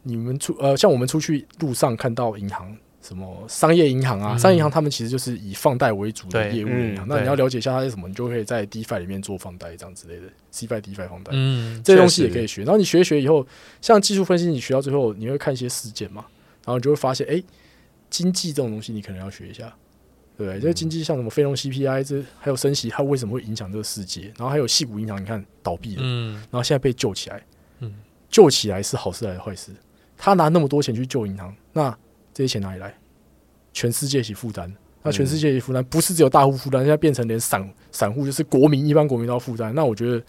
[0.02, 2.76] 你们出呃，像我们出去路上看到银行。
[3.08, 7.06] 什么商业银行啊，嗯、商业银行他们其实就是以放贷为主的业务银行。
[7.06, 12.64] 嗯、那你要了解一下它是什么，你就可以在 DeFi 里面做放贷这样之类的，CFI、DeFi 放贷，嗯，这些东西也可以学。
[12.64, 13.46] 然后你学一学以后，
[13.80, 16.26] 像技术分析，你学到最后，你会看一些事件嘛，
[16.64, 17.44] 然后你就会发现，哎、欸，
[18.10, 19.74] 经济这种东西你可能要学一下，
[20.36, 20.60] 对不对？
[20.60, 24.24] 这个经济像什么非农 CPI，这还有升息，它为什么会影响这个世界？
[24.36, 27.42] 然后还有细股银行，你看倒闭了，嗯，然后现在被救起来，
[27.80, 27.94] 嗯，
[28.28, 29.72] 救起来是好事还是坏事？
[30.20, 31.96] 他拿那么多钱去救银行，那
[32.38, 32.94] 这些钱哪里来？
[33.72, 34.72] 全世界一起负担。
[35.02, 39.74] 那全世界一起负担，不是只有大户负担，现在变成连散散户，就是国民一般国民都要负担。
[39.74, 40.22] 那我觉得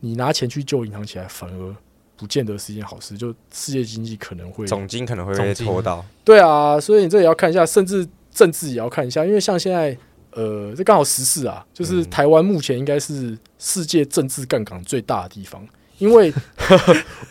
[0.00, 1.76] 你拿钱去救银行起来，反而
[2.14, 3.16] 不见得是一件好事。
[3.16, 6.04] 就世界经济可能会总经可能会被拖到。
[6.22, 9.96] 对啊，所以你这也要看一下，甚至政治也要看一下，因为像现在，
[10.32, 15.66] 呃，这刚好时事啊，就是台湾目前应该是世界政治杠杆最大的地方。
[15.98, 16.32] 因为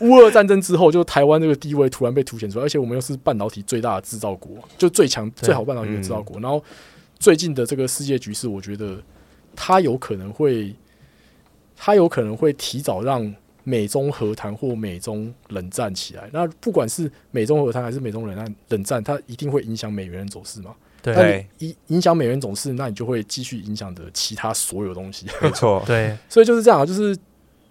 [0.00, 6.40] 乌俄战争之后，就台湾这个地位突然被凸显出来，而且我们又是半导体最大的制造国，就最强、最好半导体的制造国。
[6.40, 6.62] 然后
[7.18, 9.00] 最近的这个世界局势，我觉得
[9.54, 10.74] 它有可能会，
[11.76, 13.32] 它有可能会提早让
[13.62, 16.28] 美中和谈或美中冷战起来。
[16.32, 20.74] 那不管是美中和谈还是美中冷战，冷战它一定会影响美元的走势嘛？
[21.02, 25.26] 对，影影响美元走势，那你就会继续影响的其他所有东西。
[25.40, 27.16] 没错，对， 所以就是这样，就是。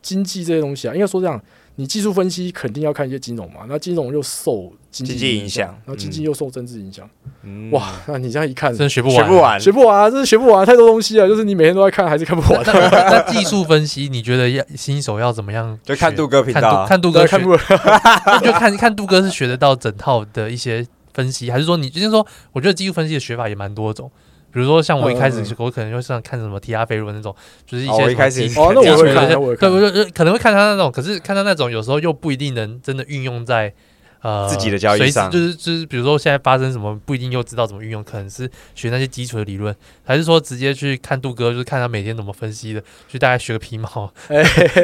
[0.06, 1.41] 经济这些东西啊，应该说这样，
[1.77, 7.10] 你技术分析肯定要看一些金融嘛，那金融又受经济影响，然后经济又受政治影响，
[7.41, 12.64] 嗯、哇，那你这样一看，真学不完，学不完，学不完啊，真是学不完，太多东西了，就是你每天都在看，还是看不完。
[12.65, 15.80] 那技术分析，你觉得要新手要怎么样？
[15.84, 24.11] 就看杜哥频道、啊，看杜哥， 看不，就看看杜哥是学得到整套的一些分析，还是说你就是说，我觉得技术分析的学法也蛮多种。
[24.56, 27.36] 比如说，像我一开始，我可能就像看什么提阿斐罗那种，
[27.68, 33.73] 就是一些一开始哦，那我会看，对，我就可能会看他那种，可是看他那种，有时候又不一定能真的运用在
[34.22, 39.76] 呃自己的交易上，就是就是，比如说现在发生什么，不一定又知道怎么运用，可能是学那些基础的理论，
[40.06, 44.10] 还是说直接去看杜哥，就是看他每天怎么分析的，去大概学个皮毛，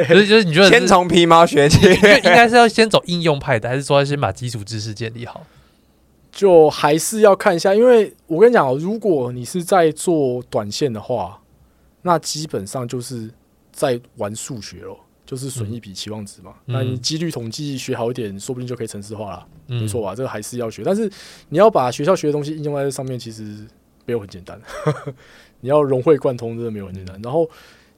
[0.06, 5.46] 就是就是你觉得先从皮毛学起，应该是要先走应用派的，还是说要先把基础知识建立好？
[6.32, 11.38] 就还是要看一下，因为我跟你讲，如果你是在做短线的话，
[12.00, 13.30] 那基本上就是
[13.70, 16.54] 在玩数学咯，就是损一笔期望值嘛。
[16.66, 20.14] 嗯、那你几率统计学好一点，说不定就可以程式化了，嗯、没错吧？
[20.14, 21.08] 这个还是要学，但是
[21.50, 23.42] 你要把学校学的东西应用在这上面，其实
[24.06, 24.58] 没有很简单。
[25.60, 27.20] 你要融会贯通，真的没有很简单。
[27.22, 27.48] 然后。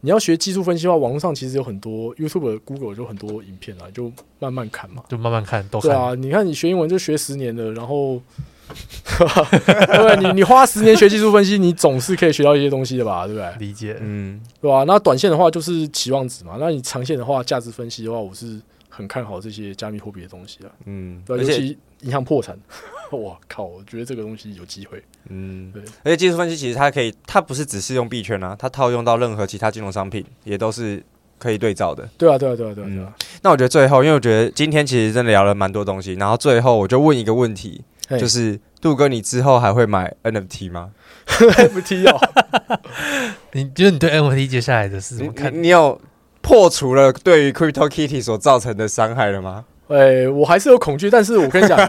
[0.05, 5.91] 你要学技术分析的话，网络上其实有很多 YouTube、Google 就很多影片啊，就慢慢看嘛，就慢慢看，都看。
[5.91, 8.21] 对啊，你看你学英文就学十年了，然后，
[9.17, 13.27] 对，你你花十年学技术分析，你总是可以学到一些东西的吧？
[13.27, 13.67] 对不对？
[13.67, 14.85] 理解，嗯，对吧？
[14.87, 18.61] 那短线的话就是期望值嘛，那你长线的话，价值分析的话，我是
[18.91, 20.71] 很看好这些加密货币的东西啊。
[20.85, 22.57] 嗯，对，尤其银行破产。
[23.13, 23.65] 哇靠！
[23.65, 25.01] 我觉得这个东西有机会。
[25.29, 25.83] 嗯，对。
[26.03, 31.01] 而且技术分析其实它可以，它不是只适用币圈啊，它套用到任何其他金融商品也都是
[31.39, 32.09] 可以对照的。
[32.19, 32.87] 对啊，对啊，对啊，对啊。
[32.89, 33.27] 对啊、嗯。
[33.43, 37.85] 那我觉得最后，因为我觉得今天其实真的聊了蛮多东西，然后最后我就问一个问题，
[38.19, 40.91] 就是杜哥，你之后还会买 NFT 吗？
[41.29, 42.81] NFT 哦。
[43.53, 45.55] 你觉得你对 NFT 接下来的是怎么看？
[45.55, 46.01] 你，你有
[46.41, 49.67] 破除了对于 Crypto Kitty 所造成的伤害了吗？
[49.89, 51.79] 哎、欸，我还是有恐惧，但是我跟你讲。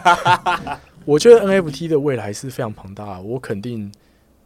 [1.05, 3.91] 我觉得 NFT 的未来是非常庞大，我肯定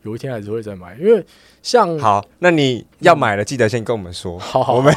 [0.03, 1.25] 有一天还是会再买，因为
[1.63, 4.37] 像好，那你要买了，记得先跟我们说。
[4.37, 4.93] 好好，我们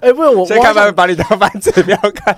[0.00, 2.34] 哎，不是我，先看，把你当反指标看。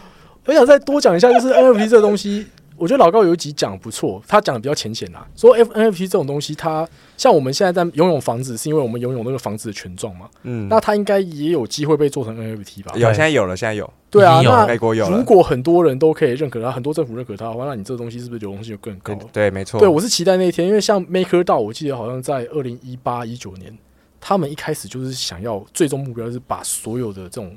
[0.46, 2.48] 我想再多讲一下，就是 NFT 这个东西。
[2.76, 5.26] 我觉得老高有一集讲不错，他讲的比较浅显啦。
[5.36, 6.86] 说 NFT 这种东西，它
[7.16, 10.28] 像我们现在在拥有房子，是因为我们拥有那个房子的权状嘛。
[10.42, 12.92] 嗯，那它应该也有机会被做成 NFT 吧？
[12.96, 13.88] 有，现在有了，现在有。
[14.10, 15.08] 对啊，有那美国有。
[15.10, 19.14] 如果很多人都可以认可它，很多政府认可它的话，那你这个东西是不是流动性就更高？
[19.32, 19.78] 对，没错。
[19.78, 23.76] 对，我是期待那一天，因为像 MakerDAO，我记得好像在二零一八一九年，
[24.20, 27.56] 他们一开始就是想要最终目标是把所有的这种。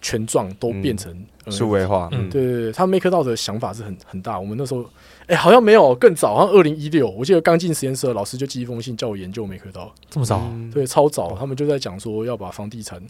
[0.00, 1.14] 权状都变成
[1.48, 4.38] 数位化，嗯，对对对，他 MakerDAO 的想法是很很大。
[4.38, 4.82] 我们那时候，
[5.22, 10.40] 哎、欸，好像没有更早，好像二零一六，我记得刚进实验室的老师就寄一封信叫我研究 MakerDAO，这么早？
[10.52, 11.36] 嗯、对，超早。
[11.36, 13.02] 他们就在讲说要把房地产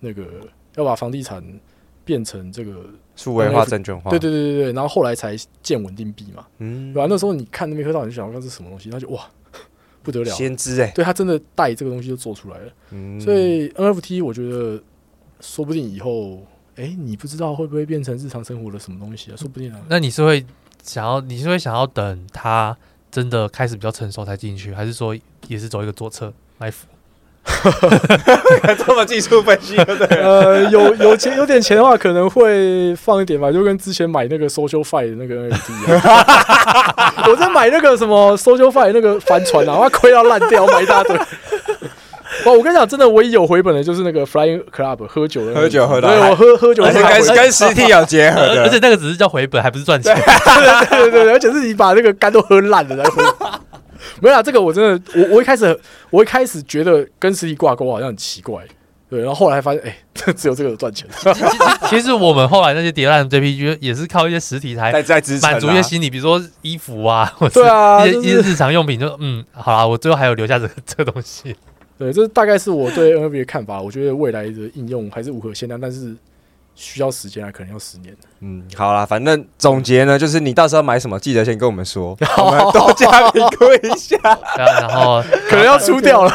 [0.00, 0.24] 那个
[0.76, 1.42] 要把房地产
[2.04, 2.84] 变成这个
[3.16, 4.72] 数位化证券化，对对对对对。
[4.72, 7.06] 然后后来才建稳定币嘛，嗯，对吧？
[7.08, 8.90] 那时候你看 MakerDAO，你就想说这是什么东西？
[8.90, 9.24] 他就哇
[10.02, 12.72] 不得了，先知哎、欸，对他真的带这个东西就做出来了。
[12.90, 14.82] 嗯，所以 NFT 我觉得。
[15.40, 16.42] 说不定以后，
[16.76, 19.34] 哎、欸，你不知道会不会变成日常生活的什么东西啊？
[19.36, 19.78] 说不定啊。
[19.88, 20.44] 那你是会
[20.82, 22.76] 想要，你是会想要等他
[23.10, 25.16] 真的开始比较成熟才进去，还是说
[25.48, 26.86] 也是走一个左侧来辅？
[28.86, 30.06] 这么技术分析对？
[30.16, 36.00] 呃，有有钱有点钱的话，可能会放一点吧，就跟之前买那个 Social Fight 的那个 NFT 一样。
[37.28, 41.14] 我在买那个什么 Social Fight 那个帆船啊，我亏到烂掉，买一大堆。
[42.44, 50.14] 哦，我跟你讲，真的唯一有回本的就是那个 Flying Club 喝酒的，喝酒喝到，对我喝喝酒，而且跟跟实体有结合的，而且那个只是叫回本，还不是赚钱。
[50.14, 53.22] 对对对对，而且是你把那个肝都喝烂了再回。
[54.20, 55.78] 没有啊，这个我真的，我我一开始
[56.10, 58.62] 我一开始觉得跟实体挂钩好像很奇怪，
[59.08, 59.96] 对，然后后来发现，哎、
[60.26, 61.08] 欸，只有这个赚钱。
[61.88, 71.56] 其实我们后来那些叠烂 JPG 也是靠一些实体才在支撑，满足一些心理，比如说衣服啊，或者对啊，一些一些日常用品就，就嗯，好啦，我最后还有留下这个这个东西。
[71.98, 73.80] 对，这大概是我对 NFT 的看法。
[73.80, 76.14] 我觉得未来的应用还是无可限量，但是。
[76.76, 78.12] 需要时间啊，可能要十年。
[78.40, 84.16] 嗯，好啦，反正总结呢，就是你到时候买什么，记得先跟我们说， 我们多加评估一下。
[84.58, 86.34] 然后可能要出掉了，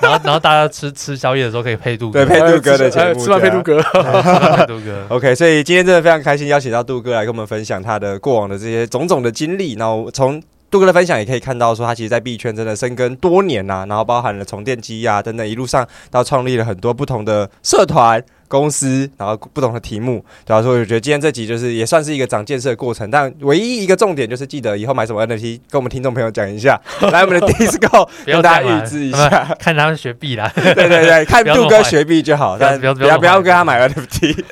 [0.00, 5.04] 然后然后大家吃吃宵夜的时候可以配杜哥，对，配杜哥的节目，吃完配杜哥，配杜哥。
[5.08, 9.74] OK，所以今天真的非常开心，邀请到杜哥来跟我们分享他的过往的这些种种的经历。
[9.74, 18.22] 然后从杜哥的分享也可以看到，说他其实，在币圈真的深耕多年呐、啊，然后包含了从电机呀等等，一路上到创立了很多不同的社团。
[18.48, 20.62] 公司，然后不同的题目，对吧？
[20.62, 26.80] 所以我觉得今天这集就是也算是一个长见识的过程，但唯一一个重点就是记得以后买什么 NFT，跟我们听众朋友讲一下，
[27.12, 34.44] 来我们的 Discord 跟大家预知一下，看他们学币啦，对 对对，看杜哥学币就好，但不要不要不要跟他买 NFT，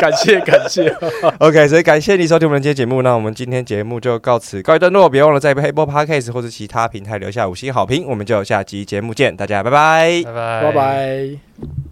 [0.00, 0.94] 感谢感谢
[1.38, 10.22] ，OK，所以感谢你收听我们的今天节目，那我们今天节目就告此告一段落，别忘了在 Apple Podcast 或者其他平台留下五星好评，我们就下集节目见，大家拜拜。
[10.24, 10.62] 拜拜。
[10.62, 11.91] 拜拜。